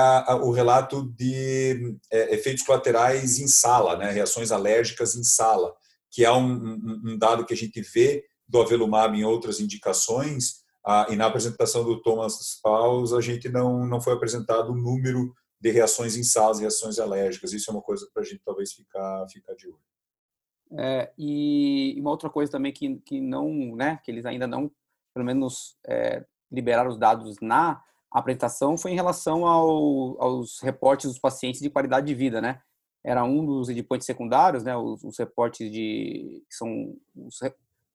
o 0.41 0.51
relato 0.51 1.11
de 1.17 1.97
é, 2.09 2.33
efeitos 2.33 2.63
colaterais 2.63 3.39
em 3.39 3.47
sala, 3.49 3.97
né, 3.97 4.09
reações 4.11 4.53
alérgicas 4.53 5.15
em 5.15 5.23
sala, 5.23 5.73
que 6.09 6.23
é 6.23 6.31
um, 6.31 7.17
dado 7.17 7.45
que 7.45 7.53
a 7.53 7.57
gente 7.57 7.81
vê 7.81 8.23
do 8.47 8.61
avelumab 8.61 9.17
em 9.17 9.23
outras 9.23 9.59
indicações, 9.59 10.63
ah, 10.85 11.07
e 11.09 11.15
na 11.15 11.27
apresentação 11.27 11.83
do 11.83 12.01
Thomas 12.01 12.59
Paus 12.61 13.13
a 13.13 13.21
gente 13.21 13.47
não, 13.49 13.85
não 13.85 14.01
foi 14.01 14.13
apresentado 14.13 14.71
o 14.71 14.75
número 14.75 15.33
de 15.59 15.71
reações 15.71 16.17
em 16.17 16.23
reações 16.59 16.99
alérgicas. 16.99 17.53
Isso 17.53 17.71
é 17.71 17.73
uma 17.73 17.81
coisa 17.81 18.05
para 18.13 18.21
a 18.21 18.25
gente 18.25 18.41
talvez 18.43 18.73
ficar, 18.73 19.25
ficar 19.29 19.55
de 19.55 19.67
olho. 19.67 19.79
É, 20.77 21.11
e 21.17 21.95
uma 21.99 22.09
outra 22.09 22.29
coisa 22.29 22.51
também 22.51 22.73
que, 22.73 22.97
que 23.05 23.21
não, 23.21 23.75
né, 23.75 23.99
que 24.03 24.11
eles 24.11 24.25
ainda 24.25 24.45
não, 24.45 24.69
pelo 25.13 25.25
menos, 25.25 25.77
é, 25.87 26.25
liberaram 26.51 26.89
os 26.89 26.97
dados 26.97 27.37
na 27.41 27.81
apresentação 28.11 28.77
foi 28.77 28.91
em 28.91 28.95
relação 28.95 29.45
ao, 29.45 30.21
aos 30.21 30.59
reportes 30.61 31.09
dos 31.09 31.19
pacientes 31.19 31.61
de 31.61 31.69
qualidade 31.69 32.05
de 32.05 32.13
vida, 32.13 32.39
né? 32.39 32.61
Era 33.03 33.23
um 33.23 33.43
dos 33.45 33.69
endpoints 33.69 34.05
secundários, 34.05 34.63
né? 34.63 34.77
Os, 34.77 35.03
os 35.03 35.17
reportes 35.17 35.71
de 35.71 36.43
que 36.47 36.55
são 36.55 36.95
os, 37.15 37.39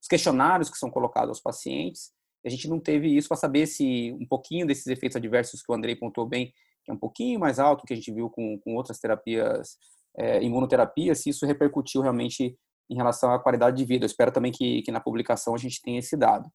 os, 0.00 0.08
questionários 0.08 0.70
que 0.70 0.78
são 0.78 0.90
colocados 0.90 1.30
aos 1.30 1.40
pacientes. 1.40 2.12
a 2.44 2.48
gente 2.48 2.68
não 2.68 2.80
teve 2.80 3.08
isso 3.08 3.28
para 3.28 3.36
saber 3.36 3.66
se 3.66 4.12
um 4.20 4.26
pouquinho 4.26 4.66
desses 4.66 4.86
efeitos 4.86 5.16
adversos 5.16 5.62
que 5.62 5.70
o 5.70 5.74
Andrei 5.74 5.96
pontuou 5.96 6.26
bem, 6.26 6.52
que 6.84 6.90
é 6.90 6.94
um 6.94 6.98
pouquinho 6.98 7.40
mais 7.40 7.58
alto 7.58 7.84
que 7.84 7.92
a 7.92 7.96
gente 7.96 8.12
viu 8.12 8.30
com, 8.30 8.58
com 8.60 8.74
outras 8.74 8.98
terapias, 8.98 9.76
é, 10.16 10.42
imunoterapia, 10.42 11.14
se 11.14 11.30
isso 11.30 11.46
repercutiu 11.46 12.00
realmente 12.00 12.56
em 12.90 12.96
relação 12.96 13.32
à 13.32 13.38
qualidade 13.38 13.76
de 13.76 13.84
vida. 13.84 14.04
Eu 14.04 14.08
espero 14.08 14.32
também 14.32 14.50
que, 14.50 14.82
que 14.82 14.90
na 14.90 15.00
publicação 15.00 15.54
a 15.54 15.58
gente 15.58 15.82
tenha 15.82 15.98
esse 15.98 16.16
dado. 16.16 16.48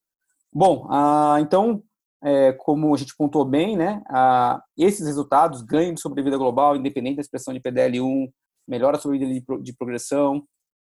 Bom, 0.52 0.88
ah, 0.90 1.38
então, 1.40 1.84
é, 2.24 2.54
como 2.54 2.94
a 2.94 2.98
gente 2.98 3.16
pontuou 3.16 3.46
bem, 3.46 3.76
né, 3.76 4.02
ah, 4.10 4.62
esses 4.78 5.06
resultados, 5.06 5.62
ganho 5.62 5.94
de 5.94 6.02
sobrevida 6.02 6.38
global, 6.38 6.76
independente 6.76 7.18
da 7.18 7.22
expressão 7.22 7.54
de 7.54 7.60
PDL1, 7.60 8.32
melhora 8.68 8.98
a 8.98 9.00
sobrevida 9.00 9.34
de, 9.34 9.64
de 9.64 9.74
progressão, 9.74 10.44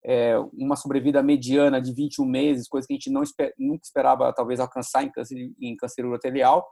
é, 0.04 0.38
uma 0.52 0.76
sobrevida 0.76 1.22
mediana 1.22 1.80
de 1.80 1.92
21 1.92 2.24
meses, 2.24 2.68
coisa 2.68 2.86
que 2.86 2.94
a 2.94 2.96
gente 2.96 3.10
não 3.10 3.22
esper, 3.22 3.52
nunca 3.58 3.82
esperava 3.84 4.32
talvez 4.32 4.60
alcançar 4.60 5.02
em 5.04 5.10
câncer, 5.10 5.52
em 5.60 5.76
câncer 5.76 6.04
urotelial, 6.04 6.66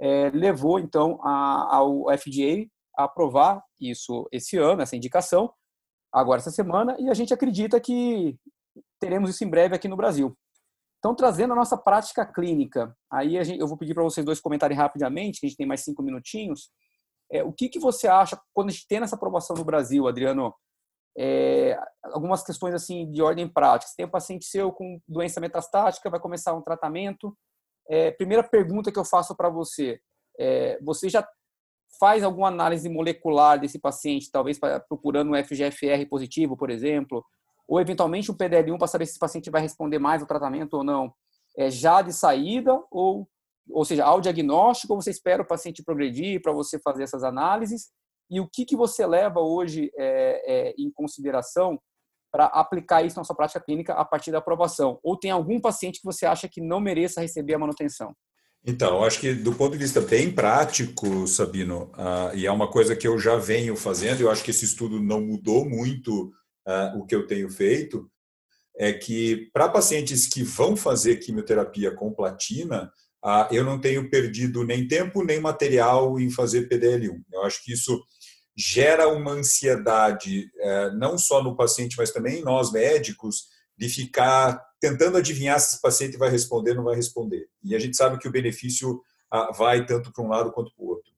é, 0.00 0.30
levou 0.30 0.78
então 0.78 1.18
a, 1.22 1.76
ao 1.76 2.06
FDA 2.16 2.66
a 2.96 3.04
aprovar 3.04 3.62
isso 3.78 4.26
esse 4.32 4.56
ano, 4.56 4.82
essa 4.82 4.96
indicação, 4.96 5.52
agora 6.12 6.40
essa 6.40 6.50
semana, 6.50 6.96
e 6.98 7.10
a 7.10 7.14
gente 7.14 7.34
acredita 7.34 7.80
que 7.80 8.36
teremos 8.98 9.30
isso 9.30 9.44
em 9.44 9.50
breve 9.50 9.74
aqui 9.74 9.88
no 9.88 9.96
Brasil. 9.96 10.36
Então, 10.98 11.14
trazendo 11.14 11.52
a 11.52 11.56
nossa 11.56 11.78
prática 11.78 12.26
clínica, 12.26 12.94
aí 13.10 13.42
gente, 13.42 13.58
eu 13.58 13.66
vou 13.66 13.76
pedir 13.76 13.94
para 13.94 14.02
vocês 14.02 14.24
dois 14.24 14.40
comentarem 14.40 14.76
rapidamente, 14.76 15.40
que 15.40 15.46
a 15.46 15.48
gente 15.48 15.56
tem 15.56 15.66
mais 15.66 15.82
cinco 15.82 16.02
minutinhos. 16.02 16.70
É, 17.32 17.42
o 17.42 17.52
que, 17.52 17.68
que 17.68 17.78
você 17.78 18.06
acha 18.06 18.38
quando 18.52 18.68
a 18.68 18.72
gente 18.72 18.86
tem 18.86 18.98
essa 18.98 19.16
aprovação 19.16 19.56
no 19.56 19.64
Brasil, 19.64 20.06
Adriano? 20.06 20.54
É, 21.18 21.78
algumas 22.04 22.42
questões 22.42 22.74
assim 22.74 23.10
de 23.10 23.20
ordem 23.20 23.48
prática. 23.48 23.90
Você 23.90 23.96
tem 23.96 24.06
um 24.06 24.10
paciente 24.10 24.44
seu 24.44 24.72
com 24.72 25.00
doença 25.08 25.40
metastática, 25.40 26.10
vai 26.10 26.20
começar 26.20 26.54
um 26.54 26.62
tratamento. 26.62 27.36
é, 27.88 28.10
primeira 28.12 28.42
pergunta 28.42 28.92
que 28.92 28.98
eu 28.98 29.04
faço 29.04 29.34
para 29.36 29.48
você. 29.48 30.00
É, 30.38 30.78
você 30.82 31.08
já 31.08 31.26
faz 31.98 32.22
alguma 32.22 32.48
análise 32.48 32.88
molecular 32.88 33.58
desse 33.58 33.78
paciente, 33.78 34.30
talvez 34.30 34.58
procurando 34.88 35.32
um 35.32 35.44
FGFR 35.44 36.06
positivo, 36.08 36.56
por 36.56 36.70
exemplo, 36.70 37.24
ou 37.66 37.80
eventualmente 37.80 38.30
um 38.30 38.36
PDL1 38.36 38.78
para 38.78 38.86
saber 38.86 39.06
se 39.06 39.12
esse 39.12 39.18
paciente 39.18 39.50
vai 39.50 39.60
responder 39.60 39.98
mais 39.98 40.22
ao 40.22 40.28
tratamento 40.28 40.74
ou 40.74 40.84
não, 40.84 41.12
é 41.56 41.70
já 41.70 42.00
de 42.00 42.12
saída, 42.12 42.82
ou, 42.90 43.28
ou 43.70 43.84
seja, 43.84 44.04
ao 44.04 44.20
diagnóstico, 44.20 44.94
você 44.94 45.10
espera 45.10 45.42
o 45.42 45.46
paciente 45.46 45.82
progredir 45.82 46.40
para 46.40 46.52
você 46.52 46.78
fazer 46.78 47.02
essas 47.02 47.22
análises? 47.22 47.90
E 48.30 48.40
o 48.40 48.48
que, 48.48 48.64
que 48.64 48.76
você 48.76 49.06
leva 49.06 49.40
hoje 49.40 49.90
é, 49.96 50.70
é, 50.70 50.74
em 50.78 50.90
consideração 50.90 51.80
para 52.30 52.46
aplicar 52.46 53.02
isso 53.02 53.16
na 53.16 53.24
sua 53.24 53.34
prática 53.34 53.60
clínica 53.60 53.92
a 53.94 54.04
partir 54.04 54.30
da 54.30 54.38
aprovação? 54.38 55.00
Ou 55.02 55.18
tem 55.18 55.30
algum 55.30 55.60
paciente 55.60 55.98
que 55.98 56.04
você 56.04 56.24
acha 56.24 56.48
que 56.48 56.60
não 56.60 56.80
mereça 56.80 57.20
receber 57.20 57.54
a 57.54 57.58
manutenção? 57.58 58.14
Então, 58.64 59.02
acho 59.02 59.18
que 59.18 59.32
do 59.32 59.54
ponto 59.54 59.72
de 59.72 59.78
vista 59.78 60.00
bem 60.00 60.30
prático, 60.30 61.26
Sabino, 61.26 61.90
uh, 61.94 62.36
e 62.36 62.46
é 62.46 62.52
uma 62.52 62.70
coisa 62.70 62.94
que 62.94 63.08
eu 63.08 63.18
já 63.18 63.36
venho 63.36 63.74
fazendo, 63.74 64.20
eu 64.20 64.30
acho 64.30 64.44
que 64.44 64.50
esse 64.50 64.66
estudo 64.66 65.00
não 65.00 65.20
mudou 65.20 65.68
muito 65.68 66.26
uh, 66.68 66.98
o 66.98 67.06
que 67.06 67.14
eu 67.14 67.26
tenho 67.26 67.50
feito, 67.50 68.08
é 68.76 68.92
que 68.92 69.50
para 69.52 69.68
pacientes 69.68 70.26
que 70.26 70.42
vão 70.42 70.76
fazer 70.76 71.16
quimioterapia 71.16 71.90
com 71.94 72.12
platina, 72.12 72.92
uh, 73.24 73.52
eu 73.52 73.64
não 73.64 73.80
tenho 73.80 74.10
perdido 74.10 74.62
nem 74.62 74.86
tempo 74.86 75.24
nem 75.24 75.40
material 75.40 76.20
em 76.20 76.30
fazer 76.30 76.68
PDL1. 76.68 77.18
Eu 77.32 77.42
acho 77.44 77.64
que 77.64 77.72
isso 77.72 77.98
gera 78.60 79.08
uma 79.08 79.32
ansiedade, 79.32 80.50
eh, 80.58 80.90
não 80.90 81.16
só 81.16 81.42
no 81.42 81.56
paciente, 81.56 81.96
mas 81.96 82.10
também 82.10 82.40
em 82.40 82.44
nós 82.44 82.70
médicos, 82.70 83.46
de 83.76 83.88
ficar 83.88 84.62
tentando 84.78 85.16
adivinhar 85.16 85.58
se 85.58 85.72
esse 85.72 85.80
paciente 85.80 86.18
vai 86.18 86.28
responder 86.28 86.72
ou 86.72 86.76
não 86.76 86.84
vai 86.84 86.94
responder. 86.94 87.48
E 87.64 87.74
a 87.74 87.78
gente 87.78 87.96
sabe 87.96 88.18
que 88.18 88.28
o 88.28 88.32
benefício 88.32 89.00
vai 89.56 89.86
tanto 89.86 90.12
para 90.12 90.24
um 90.24 90.28
lado 90.28 90.52
quanto 90.52 90.74
para 90.74 90.84
o 90.84 90.88
outro. 90.88 91.10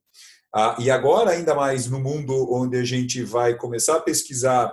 E 0.79 0.91
agora, 0.91 1.31
ainda 1.31 1.55
mais 1.55 1.89
no 1.89 1.99
mundo 1.99 2.53
onde 2.53 2.77
a 2.77 2.85
gente 2.85 3.25
vai 3.25 3.57
começar 3.57 3.97
a 3.97 4.01
pesquisar 4.01 4.73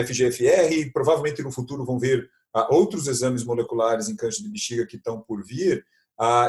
FGFR, 0.00 0.90
provavelmente 0.92 1.42
no 1.42 1.52
futuro 1.52 1.84
vão 1.84 1.98
ver 1.98 2.28
outros 2.70 3.06
exames 3.06 3.44
moleculares 3.44 4.08
em 4.08 4.16
câncer 4.16 4.42
de 4.42 4.48
bexiga 4.48 4.86
que 4.86 4.96
estão 4.96 5.20
por 5.20 5.44
vir, 5.44 5.84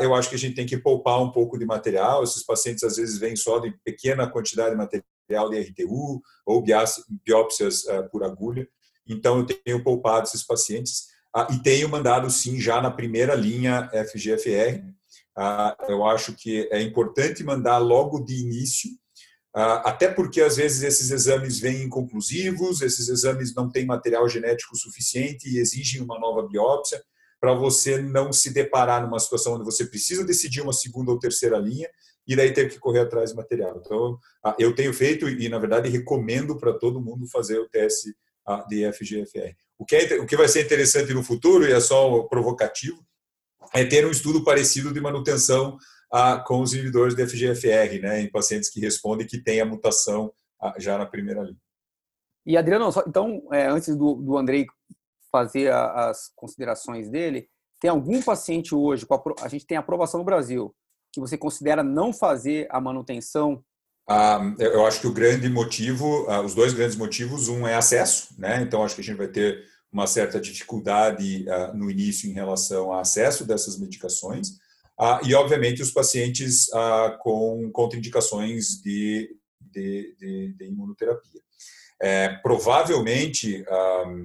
eu 0.01 0.15
acho 0.15 0.29
que 0.29 0.35
a 0.35 0.39
gente 0.39 0.55
tem 0.55 0.65
que 0.65 0.77
poupar 0.77 1.21
um 1.21 1.31
pouco 1.31 1.59
de 1.59 1.65
material. 1.65 2.23
Esses 2.23 2.43
pacientes 2.43 2.83
às 2.83 2.95
vezes 2.95 3.19
vêm 3.19 3.35
só 3.35 3.59
de 3.59 3.71
pequena 3.83 4.27
quantidade 4.27 4.71
de 4.71 4.77
material 4.77 5.16
de 5.27 5.59
RTU 5.59 6.21
ou 6.45 6.63
biópsias 6.63 7.83
por 8.11 8.23
agulha. 8.23 8.67
Então, 9.07 9.39
eu 9.39 9.45
tenho 9.45 9.83
poupado 9.83 10.27
esses 10.27 10.43
pacientes 10.43 11.07
ah, 11.33 11.47
e 11.51 11.59
tenho 11.59 11.87
mandado, 11.89 12.29
sim, 12.29 12.59
já 12.59 12.81
na 12.81 12.91
primeira 12.91 13.35
linha 13.35 13.89
FGFR. 14.11 14.83
Ah, 15.35 15.75
eu 15.87 16.05
acho 16.05 16.33
que 16.33 16.67
é 16.71 16.81
importante 16.81 17.43
mandar 17.43 17.77
logo 17.77 18.19
de 18.19 18.41
início, 18.41 18.89
ah, 19.55 19.89
até 19.89 20.07
porque, 20.07 20.41
às 20.41 20.57
vezes, 20.57 20.83
esses 20.83 21.11
exames 21.11 21.59
vêm 21.59 21.83
inconclusivos, 21.83 22.81
esses 22.81 23.07
exames 23.07 23.53
não 23.55 23.69
têm 23.69 23.85
material 23.85 24.27
genético 24.27 24.75
suficiente 24.75 25.47
e 25.49 25.59
exigem 25.59 26.01
uma 26.01 26.19
nova 26.19 26.47
biópsia, 26.47 27.01
para 27.39 27.53
você 27.53 28.01
não 28.01 28.33
se 28.33 28.51
deparar 28.51 29.03
numa 29.03 29.19
situação 29.19 29.53
onde 29.53 29.63
você 29.63 29.85
precisa 29.85 30.25
decidir 30.25 30.61
uma 30.61 30.73
segunda 30.73 31.11
ou 31.11 31.19
terceira 31.19 31.59
linha 31.59 31.87
e 32.27 32.35
daí 32.35 32.53
ter 32.53 32.69
que 32.69 32.79
correr 32.79 32.99
atrás 32.99 33.31
de 33.31 33.35
material. 33.37 33.81
Então, 33.83 34.19
eu 34.59 34.75
tenho 34.75 34.93
feito 34.93 35.29
e, 35.29 35.47
na 35.47 35.59
verdade, 35.59 35.89
recomendo 35.89 36.57
para 36.57 36.73
todo 36.73 37.01
mundo 37.01 37.27
fazer 37.27 37.57
o 37.59 37.69
teste 37.69 38.13
de 38.67 38.91
FGFR. 38.91 39.55
O 39.77 39.85
que, 39.85 39.95
é, 39.95 40.19
o 40.19 40.25
que 40.25 40.35
vai 40.35 40.47
ser 40.47 40.65
interessante 40.65 41.13
no 41.13 41.23
futuro, 41.23 41.65
e 41.65 41.71
é 41.71 41.79
só 41.79 42.23
provocativo, 42.23 42.97
é 43.73 43.85
ter 43.85 44.05
um 44.05 44.11
estudo 44.11 44.43
parecido 44.43 44.93
de 44.93 44.99
manutenção 44.99 45.77
ah, 46.11 46.37
com 46.39 46.61
os 46.61 46.73
inibidores 46.73 47.15
de 47.15 47.27
FGFR, 47.27 48.01
né, 48.01 48.21
em 48.21 48.31
pacientes 48.31 48.69
que 48.69 48.79
respondem 48.79 49.27
que 49.27 49.37
têm 49.37 49.59
a 49.59 49.65
mutação 49.65 50.33
ah, 50.61 50.73
já 50.77 50.97
na 50.97 51.05
primeira 51.05 51.41
linha. 51.41 51.57
E 52.45 52.55
Adriano, 52.55 52.89
então, 53.05 53.41
é, 53.51 53.67
antes 53.67 53.95
do, 53.95 54.15
do 54.15 54.37
Andrei 54.37 54.65
fazer 55.29 55.69
a, 55.71 56.09
as 56.09 56.31
considerações 56.33 57.09
dele, 57.09 57.49
tem 57.79 57.91
algum 57.91 58.21
paciente 58.21 58.73
hoje, 58.73 59.05
a 59.41 59.47
gente 59.49 59.65
tem 59.65 59.77
aprovação 59.77 60.19
no 60.19 60.25
Brasil, 60.25 60.73
que 61.11 61.19
você 61.19 61.37
considera 61.37 61.83
não 61.83 62.13
fazer 62.13 62.67
a 62.69 62.79
manutenção 62.79 63.63
ah, 64.09 64.39
eu 64.57 64.85
acho 64.85 65.01
que 65.01 65.07
o 65.07 65.13
grande 65.13 65.49
motivo, 65.49 66.25
ah, 66.29 66.41
os 66.41 66.55
dois 66.55 66.73
grandes 66.73 66.95
motivos, 66.95 67.49
um 67.49 67.67
é 67.67 67.75
acesso, 67.75 68.29
né? 68.37 68.61
Então 68.61 68.81
acho 68.83 68.95
que 68.95 69.01
a 69.01 69.03
gente 69.03 69.17
vai 69.17 69.27
ter 69.27 69.65
uma 69.91 70.07
certa 70.07 70.39
dificuldade 70.39 71.45
ah, 71.49 71.73
no 71.73 71.91
início 71.91 72.29
em 72.29 72.33
relação 72.33 72.93
ao 72.93 72.99
acesso 72.99 73.45
dessas 73.45 73.77
medicações 73.77 74.65
e 75.23 75.35
obviamente 75.35 75.79
os 75.79 75.91
pacientes 75.91 76.71
com 77.19 77.69
contraindicações 77.71 78.81
de, 78.81 79.29
de, 79.61 80.15
de, 80.17 80.53
de 80.53 80.65
imunoterapia. 80.65 81.39
É, 82.01 82.29
provavelmente, 82.41 83.63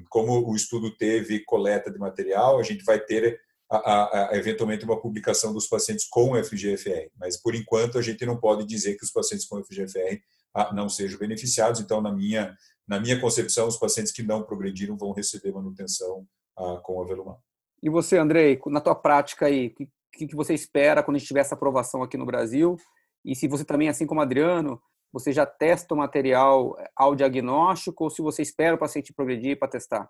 como 0.09 0.49
o 0.51 0.57
estudo 0.57 0.97
teve 0.97 1.45
coleta 1.45 1.90
de 1.90 1.99
material, 1.99 2.59
a 2.59 2.62
gente 2.62 2.85
vai 2.85 2.99
ter 2.99 3.38
a, 3.77 4.31
a, 4.31 4.37
eventualmente 4.37 4.85
uma 4.85 5.01
publicação 5.01 5.53
dos 5.53 5.67
pacientes 5.67 6.07
com 6.09 6.35
FGFR, 6.43 7.11
mas 7.19 7.41
por 7.41 7.55
enquanto 7.55 7.99
a 7.99 8.03
gente 8.03 8.27
não 8.27 8.37
pode 8.37 8.67
dizer 8.67 8.97
que 8.97 9.05
os 9.05 9.11
pacientes 9.11 9.47
com 9.47 9.63
FGFR 9.65 10.21
ah, 10.55 10.75
não 10.75 10.89
sejam 10.89 11.19
beneficiados. 11.19 11.81
Então, 11.81 12.01
na 12.01 12.13
minha 12.13 12.55
na 12.87 13.01
minha 13.01 13.19
concepção, 13.21 13.69
os 13.69 13.79
pacientes 13.79 14.13
que 14.13 14.23
não 14.23 14.43
progrediram 14.43 14.97
vão 14.97 15.13
receber 15.13 15.53
manutenção 15.53 16.27
ah, 16.59 16.81
com 16.83 17.01
a 17.01 17.07
Velumab. 17.07 17.39
E 17.83 17.89
você, 17.89 18.19
Andrei, 18.19 18.61
na 18.67 18.81
tua 18.81 18.95
prática 18.95 19.47
aí, 19.47 19.69
o 19.69 20.19
que, 20.19 20.27
que 20.27 20.37
você 20.37 20.53
espera 20.53 21.03
quando 21.03 21.17
a 21.17 21.19
gente 21.19 21.29
tiver 21.29 21.41
essa 21.41 21.55
aprovação 21.55 22.03
aqui 22.03 22.17
no 22.17 22.27
Brasil? 22.27 22.77
E 23.25 23.35
se 23.35 23.49
você 23.49 23.65
também, 23.65 23.89
assim 23.89 24.07
como 24.07 24.21
Adriano, 24.21 24.81
você 25.13 25.33
já 25.33 25.47
testa 25.47 25.95
o 25.95 25.97
material 25.97 26.77
ao 26.97 27.15
diagnóstico 27.15 28.05
ou 28.05 28.11
se 28.11 28.21
você 28.21 28.43
espera 28.43 28.75
o 28.75 28.79
paciente 28.79 29.13
progredir 29.13 29.59
para 29.59 29.69
testar? 29.69 30.09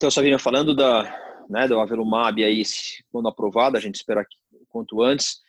Então, 0.00 0.10
Sabina, 0.10 0.38
falando 0.38 0.74
da, 0.74 1.44
né, 1.50 1.68
do 1.68 1.78
Avelumab 1.78 2.42
aí, 2.42 2.62
quando 3.12 3.28
aprovado, 3.28 3.76
a 3.76 3.80
gente 3.80 3.96
espera 3.96 4.24
que, 4.24 4.34
quanto 4.70 5.02
antes. 5.02 5.42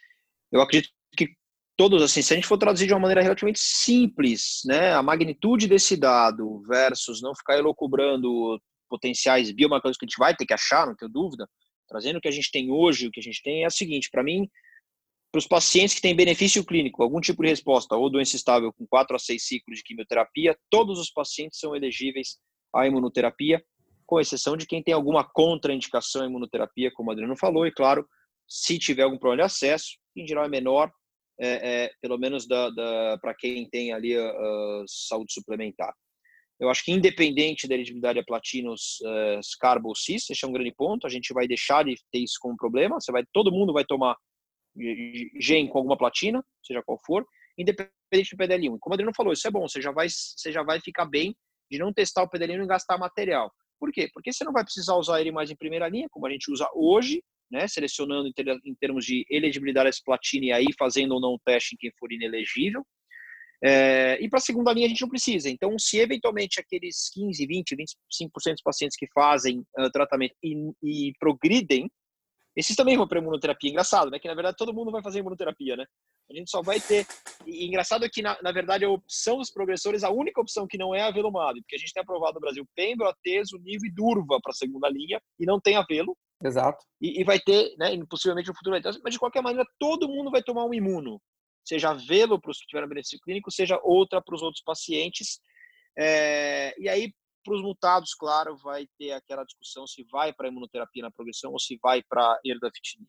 Eu 0.52 0.60
acredito 0.60 0.92
que 1.16 1.30
todos, 1.78 2.04
assim, 2.04 2.22
se 2.22 2.34
a 2.34 2.36
gente 2.36 2.50
for 2.50 2.58
traduzir 2.58 2.86
de 2.86 2.92
uma 2.92 3.00
maneira 3.00 3.22
relativamente 3.22 3.62
simples, 3.62 4.60
né, 4.66 4.92
a 4.92 5.02
magnitude 5.02 5.70
desse 5.70 5.96
dado 5.96 6.62
versus 6.68 7.22
não 7.22 7.34
ficar 7.34 7.58
elocubrando 7.58 8.62
potenciais 8.90 9.50
biomarcadores 9.52 9.98
que 9.98 10.04
a 10.04 10.10
gente 10.10 10.20
vai 10.20 10.36
ter 10.36 10.46
que 10.46 10.54
achar, 10.54 10.86
não 10.86 10.98
tenho 10.98 11.10
dúvida, 11.10 11.48
trazendo 11.88 12.18
o 12.18 12.22
que 12.22 12.28
a 12.28 12.32
gente 12.32 12.52
tem 12.52 12.70
hoje, 12.70 13.08
o 13.08 13.12
que 13.12 13.22
a 13.22 13.24
gente 13.24 13.42
tem 13.42 13.64
é 13.64 13.68
o 13.68 13.72
seguinte, 13.72 14.10
para 14.12 14.22
mim, 14.22 14.50
para 15.32 15.40
os 15.40 15.48
pacientes 15.48 15.96
que 15.96 16.02
têm 16.02 16.14
benefício 16.14 16.66
clínico, 16.66 17.02
algum 17.02 17.22
tipo 17.22 17.42
de 17.42 17.48
resposta 17.48 17.96
ou 17.96 18.10
doença 18.10 18.36
estável 18.36 18.74
com 18.74 18.86
4 18.86 19.16
a 19.16 19.20
6 19.20 19.42
ciclos 19.42 19.78
de 19.78 19.84
quimioterapia, 19.86 20.58
todos 20.70 21.00
os 21.00 21.10
pacientes 21.10 21.58
são 21.58 21.74
elegíveis 21.74 22.38
à 22.76 22.86
imunoterapia 22.86 23.64
com 24.12 24.20
exceção 24.20 24.58
de 24.58 24.68
quem 24.68 24.84
tem 24.84 24.94
alguma 24.94 25.24
contraindicação 25.24 26.24
à 26.24 26.26
imunoterapia, 26.26 26.92
como 26.94 27.10
o 27.10 27.14
Adriano 27.14 27.38
falou, 27.38 27.66
e 27.66 27.72
claro, 27.72 28.06
se 28.46 28.78
tiver 28.78 29.04
algum 29.04 29.18
problema 29.18 29.44
de 29.44 29.54
acesso, 29.54 29.92
em 30.18 30.28
geral 30.28 30.44
é 30.44 30.50
menor, 30.50 30.92
é, 31.40 31.86
é, 31.86 31.92
pelo 32.02 32.18
menos 32.18 32.46
da, 32.46 32.70
da 32.72 33.18
para 33.22 33.34
quem 33.34 33.70
tem 33.70 33.94
ali 33.94 34.18
a, 34.18 34.30
a, 34.30 34.84
saúde 34.86 35.32
suplementar. 35.32 35.94
Eu 36.60 36.70
acho 36.70 36.84
que 36.84 36.92
independente 36.92 37.70
da 37.70 37.74
elegibilidade 37.74 38.20
a 38.20 38.24
platinos 38.24 39.00
uh, 39.02 39.40
carbo 39.62 39.88
ou 39.88 39.96
cis, 39.96 40.30
esse 40.30 40.44
é 40.44 40.48
um 40.48 40.52
grande 40.52 40.74
ponto, 40.76 41.08
a 41.08 41.10
gente 41.10 41.34
vai 41.34 41.48
deixar 41.48 41.86
de 41.86 41.96
ter 42.12 42.20
isso 42.20 42.36
como 42.42 42.58
problema, 42.58 43.00
você 43.00 43.14
vai, 43.14 43.24
todo 43.32 43.50
mundo 43.50 43.72
vai 43.72 43.86
tomar 43.86 44.18
gen 45.40 45.70
com 45.70 45.78
alguma 45.78 45.98
platina, 45.98 46.44
seja 46.62 46.84
qual 46.84 47.00
for, 47.06 47.26
independente 47.58 48.36
do 48.36 48.44
PDL1. 48.44 48.78
Como 48.78 48.92
o 48.92 48.94
Adriano 48.94 49.16
falou, 49.16 49.32
isso 49.32 49.48
é 49.48 49.52
bom, 49.52 49.66
você 49.70 49.82
já 49.82 49.94
vai, 49.94 50.10
você 50.10 50.52
já 50.52 50.64
vai 50.64 50.82
ficar 50.82 51.06
bem 51.06 51.34
de 51.72 51.80
não 51.80 51.94
testar 51.94 52.24
o 52.24 52.30
PDL1 52.30 52.66
e 52.66 52.68
gastar 52.68 52.98
material. 52.98 53.50
Por 53.82 53.92
quê? 53.92 54.08
Porque 54.14 54.32
você 54.32 54.44
não 54.44 54.54
vai 54.54 54.64
precisar 54.64 54.96
usar 54.96 55.20
ele 55.20 55.32
mais 55.32 55.50
em 55.50 55.56
primeira 55.56 55.90
linha, 55.90 56.08
como 56.12 56.28
a 56.28 56.30
gente 56.30 56.52
usa 56.52 56.70
hoje, 56.76 57.24
né, 57.52 57.68
selecionando 57.68 58.28
em, 58.28 58.32
ter, 58.32 58.48
em 58.64 58.76
termos 58.76 59.04
de 59.04 59.26
elegibilidade 59.28 59.90
a 59.90 60.06
platina 60.06 60.46
e 60.46 60.52
aí 60.52 60.68
fazendo 60.78 61.16
ou 61.16 61.20
não 61.20 61.34
o 61.34 61.40
teste 61.44 61.74
em 61.74 61.78
quem 61.80 61.92
for 62.00 62.14
inelegível. 62.14 62.86
É, 63.64 64.24
e 64.24 64.30
para 64.30 64.38
a 64.38 64.42
segunda 64.42 64.72
linha 64.72 64.86
a 64.86 64.90
gente 64.90 65.02
não 65.02 65.10
precisa. 65.10 65.50
Então, 65.50 65.78
se 65.80 65.98
eventualmente 65.98 66.60
aqueles 66.60 67.10
15, 67.12 67.44
20, 67.48 67.76
25% 67.76 68.52
dos 68.52 68.62
pacientes 68.64 68.96
que 68.96 69.08
fazem 69.14 69.66
uh, 69.80 69.90
tratamento 69.92 70.36
e, 70.44 70.72
e 70.84 71.14
progridem, 71.20 71.90
esses 72.56 72.76
também 72.76 72.98
vão 72.98 73.08
para 73.08 73.20
imunoterapia. 73.20 73.70
Engraçado, 73.70 74.12
né? 74.12 74.20
Que 74.20 74.28
na 74.28 74.34
verdade 74.34 74.58
todo 74.58 74.74
mundo 74.74 74.92
vai 74.92 75.02
fazer 75.02 75.20
imunoterapia, 75.20 75.76
né? 75.78 75.86
A 76.30 76.34
gente 76.34 76.50
só 76.50 76.62
vai 76.62 76.80
ter. 76.80 77.06
E 77.46 77.66
engraçado 77.66 78.06
é 78.06 78.10
que, 78.10 78.22
na, 78.22 78.38
na 78.42 78.52
verdade, 78.52 78.86
a 78.86 78.90
opção 78.90 79.38
dos 79.38 79.52
progressores, 79.52 80.04
a 80.04 80.10
única 80.10 80.40
opção 80.40 80.66
que 80.68 80.78
não 80.78 80.96
é 80.96 81.02
a 81.02 81.12
Velumab, 81.12 81.60
porque 81.62 81.76
a 81.76 81.80
gente 81.80 81.94
tem 81.94 82.02
aprovado 82.02 82.36
no 82.36 82.40
Brasil 82.40 82.66
Pembro, 82.76 83.08
Ateso, 83.08 83.58
Nivo 83.58 83.86
e 83.86 83.92
Durva 83.92 84.40
para 84.42 84.52
a 84.52 84.56
segunda 84.56 84.90
linha, 84.90 85.22
e 85.40 85.46
não 85.46 85.60
tem 85.60 85.76
a 85.76 85.84
Velo. 85.84 86.16
Exato. 86.44 86.84
E, 87.02 87.20
e, 87.20 87.24
vai 87.24 87.40
ter, 87.40 87.76
né, 87.78 87.92
possivelmente 88.10 88.48
no 88.48 88.56
futuro 88.56 88.74
vai 88.74 88.82
ter, 88.82 89.00
mas 89.04 89.14
de 89.14 89.20
qualquer 89.20 89.42
maneira, 89.42 89.68
todo 89.78 90.08
mundo 90.08 90.32
vai 90.32 90.42
tomar 90.42 90.66
um 90.66 90.74
imuno. 90.74 91.22
Seja 91.64 91.94
Velo 91.94 92.40
para 92.40 92.52
os 92.52 92.60
que 92.60 92.68
tiveram 92.68 92.88
benefício 92.88 93.20
clínico, 93.20 93.52
seja 93.52 93.80
outra 93.84 94.22
para 94.22 94.36
os 94.36 94.42
outros 94.42 94.64
pacientes. 94.64 95.40
É, 95.98 96.74
e 96.80 96.88
aí, 96.88 97.14
para 97.44 97.56
os 97.56 97.62
mutados, 97.62 98.14
claro, 98.14 98.58
vai 98.58 98.88
ter 98.98 99.12
aquela 99.12 99.44
discussão 99.44 99.88
se 99.88 100.04
vai 100.12 100.34
para 100.34 100.48
imunoterapia 100.48 101.04
na 101.04 101.12
progressão 101.12 101.52
ou 101.52 101.60
se 101.60 101.78
vai 101.82 102.04
para 102.04 102.40
erdafitinib. 102.46 103.08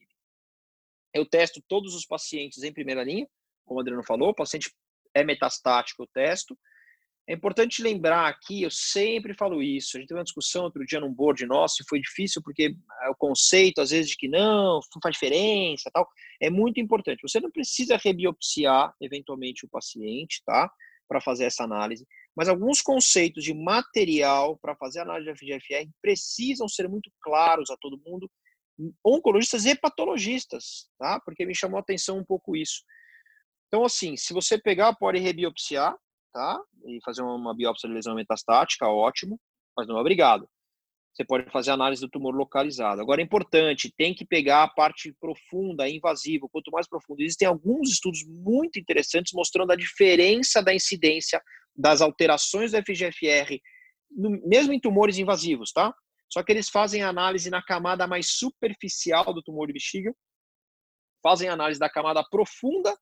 Eu 1.14 1.26
testo 1.26 1.62
todos 1.68 1.94
os 1.94 2.06
pacientes 2.06 2.62
em 2.62 2.72
primeira 2.72 3.04
linha, 3.04 3.28
como 3.64 3.78
o 3.78 3.80
Adriano 3.80 4.04
falou, 4.04 4.30
o 4.30 4.34
paciente 4.34 4.72
é 5.14 5.22
metastático, 5.22 6.02
eu 6.02 6.06
testo. 6.12 6.58
É 7.28 7.34
importante 7.34 7.82
lembrar 7.82 8.26
aqui, 8.26 8.62
eu 8.62 8.70
sempre 8.70 9.32
falo 9.32 9.62
isso, 9.62 9.96
a 9.96 10.00
gente 10.00 10.08
teve 10.08 10.18
uma 10.18 10.24
discussão 10.24 10.64
outro 10.64 10.84
dia 10.84 10.98
num 10.98 11.12
board 11.12 11.46
nosso 11.46 11.80
e 11.80 11.86
foi 11.88 12.00
difícil 12.00 12.42
porque 12.42 12.74
o 13.08 13.14
conceito, 13.14 13.80
às 13.80 13.90
vezes, 13.90 14.10
de 14.10 14.16
que 14.16 14.26
não, 14.26 14.80
não 14.80 15.00
faz 15.00 15.14
diferença 15.14 15.88
tal, 15.92 16.08
é 16.40 16.50
muito 16.50 16.80
importante. 16.80 17.22
Você 17.22 17.38
não 17.38 17.50
precisa 17.50 17.96
rebiopsiar, 17.96 18.92
eventualmente, 19.00 19.64
o 19.64 19.68
paciente, 19.68 20.42
tá? 20.44 20.68
Para 21.06 21.20
fazer 21.20 21.44
essa 21.44 21.62
análise. 21.62 22.04
Mas 22.36 22.48
alguns 22.48 22.80
conceitos 22.80 23.44
de 23.44 23.52
material 23.52 24.58
para 24.58 24.76
fazer 24.76 25.00
análise 25.00 25.30
de 25.30 25.38
FGFR 25.38 25.90
precisam 26.00 26.66
ser 26.68 26.88
muito 26.88 27.10
claros 27.20 27.70
a 27.70 27.76
todo 27.76 28.00
mundo, 28.06 28.30
oncologistas 29.04 29.66
e 29.66 29.74
patologistas, 29.74 30.88
tá? 30.98 31.20
Porque 31.20 31.44
me 31.44 31.54
chamou 31.54 31.76
a 31.76 31.80
atenção 31.80 32.18
um 32.18 32.24
pouco 32.24 32.56
isso. 32.56 32.82
Então, 33.68 33.84
assim, 33.84 34.16
se 34.16 34.32
você 34.32 34.58
pegar, 34.58 34.94
pode 34.94 35.18
rebiopsiar, 35.18 35.94
tá? 36.32 36.60
E 36.86 36.98
fazer 37.04 37.22
uma 37.22 37.54
biópsia 37.54 37.88
de 37.88 37.94
lesão 37.94 38.14
metastática, 38.14 38.88
ótimo, 38.88 39.38
mas 39.76 39.86
não 39.86 39.98
é 39.98 40.00
obrigado. 40.00 40.48
Você 41.14 41.24
pode 41.24 41.50
fazer 41.50 41.70
análise 41.70 42.00
do 42.00 42.08
tumor 42.08 42.34
localizado. 42.34 43.00
Agora 43.00 43.20
é 43.20 43.24
importante, 43.24 43.92
tem 43.96 44.14
que 44.14 44.24
pegar 44.24 44.62
a 44.62 44.68
parte 44.68 45.14
profunda, 45.20 45.88
invasiva, 45.88 46.48
quanto 46.50 46.70
mais 46.70 46.88
profundo. 46.88 47.20
Existem 47.20 47.46
alguns 47.46 47.90
estudos 47.90 48.24
muito 48.26 48.78
interessantes 48.78 49.32
mostrando 49.34 49.72
a 49.72 49.76
diferença 49.76 50.62
da 50.62 50.74
incidência 50.74 51.42
das 51.76 52.00
alterações 52.00 52.72
do 52.72 52.78
FGFR, 52.78 53.60
mesmo 54.46 54.72
em 54.72 54.80
tumores 54.80 55.18
invasivos, 55.18 55.70
tá? 55.70 55.94
Só 56.30 56.42
que 56.42 56.50
eles 56.50 56.70
fazem 56.70 57.02
análise 57.02 57.50
na 57.50 57.62
camada 57.62 58.06
mais 58.06 58.28
superficial 58.28 59.34
do 59.34 59.42
tumor 59.42 59.66
de 59.66 59.74
bexiga, 59.74 60.14
fazem 61.22 61.48
análise 61.48 61.78
da 61.78 61.90
camada 61.90 62.24
profunda 62.30 62.96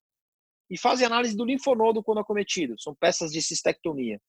e 0.68 0.76
fazem 0.76 1.06
análise 1.06 1.36
do 1.36 1.44
linfonodo 1.44 2.02
quando 2.02 2.18
acometido. 2.18 2.74
São 2.78 2.92
peças 2.94 3.30
de 3.30 3.40
cistectomia. 3.40 4.20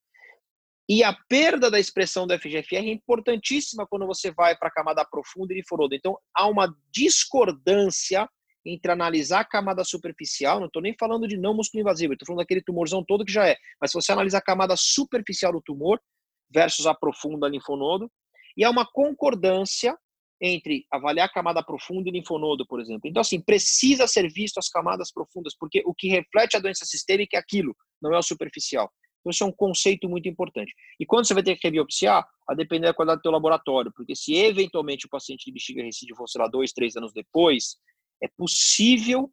E 0.88 1.04
a 1.04 1.16
perda 1.28 1.70
da 1.70 1.78
expressão 1.78 2.26
do 2.26 2.36
FGFR 2.38 2.76
é 2.76 2.92
importantíssima 2.92 3.86
quando 3.86 4.06
você 4.06 4.30
vai 4.32 4.56
para 4.56 4.68
a 4.68 4.72
camada 4.72 5.04
profunda 5.04 5.52
e 5.52 5.56
linfonodo. 5.56 5.94
Então, 5.94 6.18
há 6.34 6.46
uma 6.48 6.74
discordância 6.90 8.28
entre 8.64 8.92
analisar 8.92 9.40
a 9.40 9.44
camada 9.44 9.84
superficial, 9.84 10.60
não 10.60 10.66
estou 10.66 10.82
nem 10.82 10.94
falando 10.98 11.26
de 11.26 11.36
não 11.36 11.54
músculo 11.54 11.80
invasivo, 11.80 12.12
estou 12.12 12.26
falando 12.26 12.40
daquele 12.40 12.62
tumorzão 12.62 13.04
todo 13.04 13.24
que 13.24 13.32
já 13.32 13.48
é, 13.48 13.56
mas 13.80 13.90
se 13.90 13.94
você 13.94 14.12
analisar 14.12 14.38
a 14.38 14.42
camada 14.42 14.76
superficial 14.76 15.52
do 15.52 15.60
tumor 15.60 16.00
versus 16.48 16.86
a 16.86 16.94
profunda 16.94 17.48
linfonodo, 17.48 18.10
e 18.56 18.64
há 18.64 18.70
uma 18.70 18.86
concordância 18.86 19.96
entre 20.40 20.84
avaliar 20.92 21.28
a 21.28 21.32
camada 21.32 21.62
profunda 21.62 22.08
e 22.08 22.12
linfonodo, 22.12 22.66
por 22.66 22.80
exemplo. 22.80 23.08
Então, 23.08 23.20
assim, 23.20 23.40
precisa 23.40 24.08
ser 24.08 24.28
visto 24.30 24.58
as 24.58 24.68
camadas 24.68 25.12
profundas, 25.12 25.54
porque 25.56 25.82
o 25.86 25.94
que 25.94 26.08
reflete 26.08 26.56
a 26.56 26.60
doença 26.60 26.84
sistêmica 26.84 27.36
é 27.36 27.40
aquilo, 27.40 27.74
não 28.00 28.12
é 28.12 28.18
o 28.18 28.22
superficial. 28.22 28.92
Então, 29.22 29.30
isso 29.30 29.44
é 29.44 29.46
um 29.46 29.52
conceito 29.52 30.08
muito 30.08 30.28
importante. 30.28 30.74
E 30.98 31.06
quando 31.06 31.26
você 31.26 31.32
vai 31.32 31.42
ter 31.42 31.56
que 31.56 31.66
rebiopsiar, 31.66 32.26
a 32.48 32.54
depender 32.54 32.88
da 32.88 32.94
qualidade 32.94 33.20
do 33.20 33.22
teu 33.22 33.30
laboratório, 33.30 33.92
porque 33.94 34.16
se 34.16 34.34
eventualmente 34.34 35.06
o 35.06 35.08
paciente 35.08 35.44
de 35.44 35.52
bexiga 35.52 35.82
recidiva 35.82 36.18
fosse 36.18 36.36
lá 36.36 36.48
dois, 36.48 36.72
três 36.72 36.96
anos 36.96 37.12
depois, 37.12 37.76
é 38.20 38.28
possível 38.36 39.30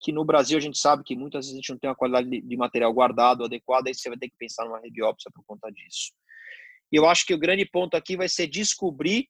que 0.00 0.12
no 0.12 0.24
Brasil 0.24 0.58
a 0.58 0.60
gente 0.60 0.78
sabe 0.78 1.04
que 1.04 1.14
muitas 1.14 1.44
vezes 1.44 1.52
a 1.52 1.56
gente 1.56 1.70
não 1.70 1.78
tem 1.78 1.88
uma 1.88 1.96
qualidade 1.96 2.28
de 2.40 2.56
material 2.56 2.92
guardado 2.92 3.44
adequada, 3.44 3.88
aí 3.88 3.94
você 3.94 4.08
vai 4.08 4.18
ter 4.18 4.28
que 4.28 4.36
pensar 4.36 4.64
numa 4.64 4.80
rebiópsia 4.80 5.30
por 5.32 5.44
conta 5.44 5.70
disso. 5.70 6.12
E 6.90 6.96
eu 6.96 7.06
acho 7.06 7.24
que 7.24 7.34
o 7.34 7.38
grande 7.38 7.64
ponto 7.66 7.96
aqui 7.96 8.16
vai 8.16 8.28
ser 8.28 8.48
descobrir 8.48 9.28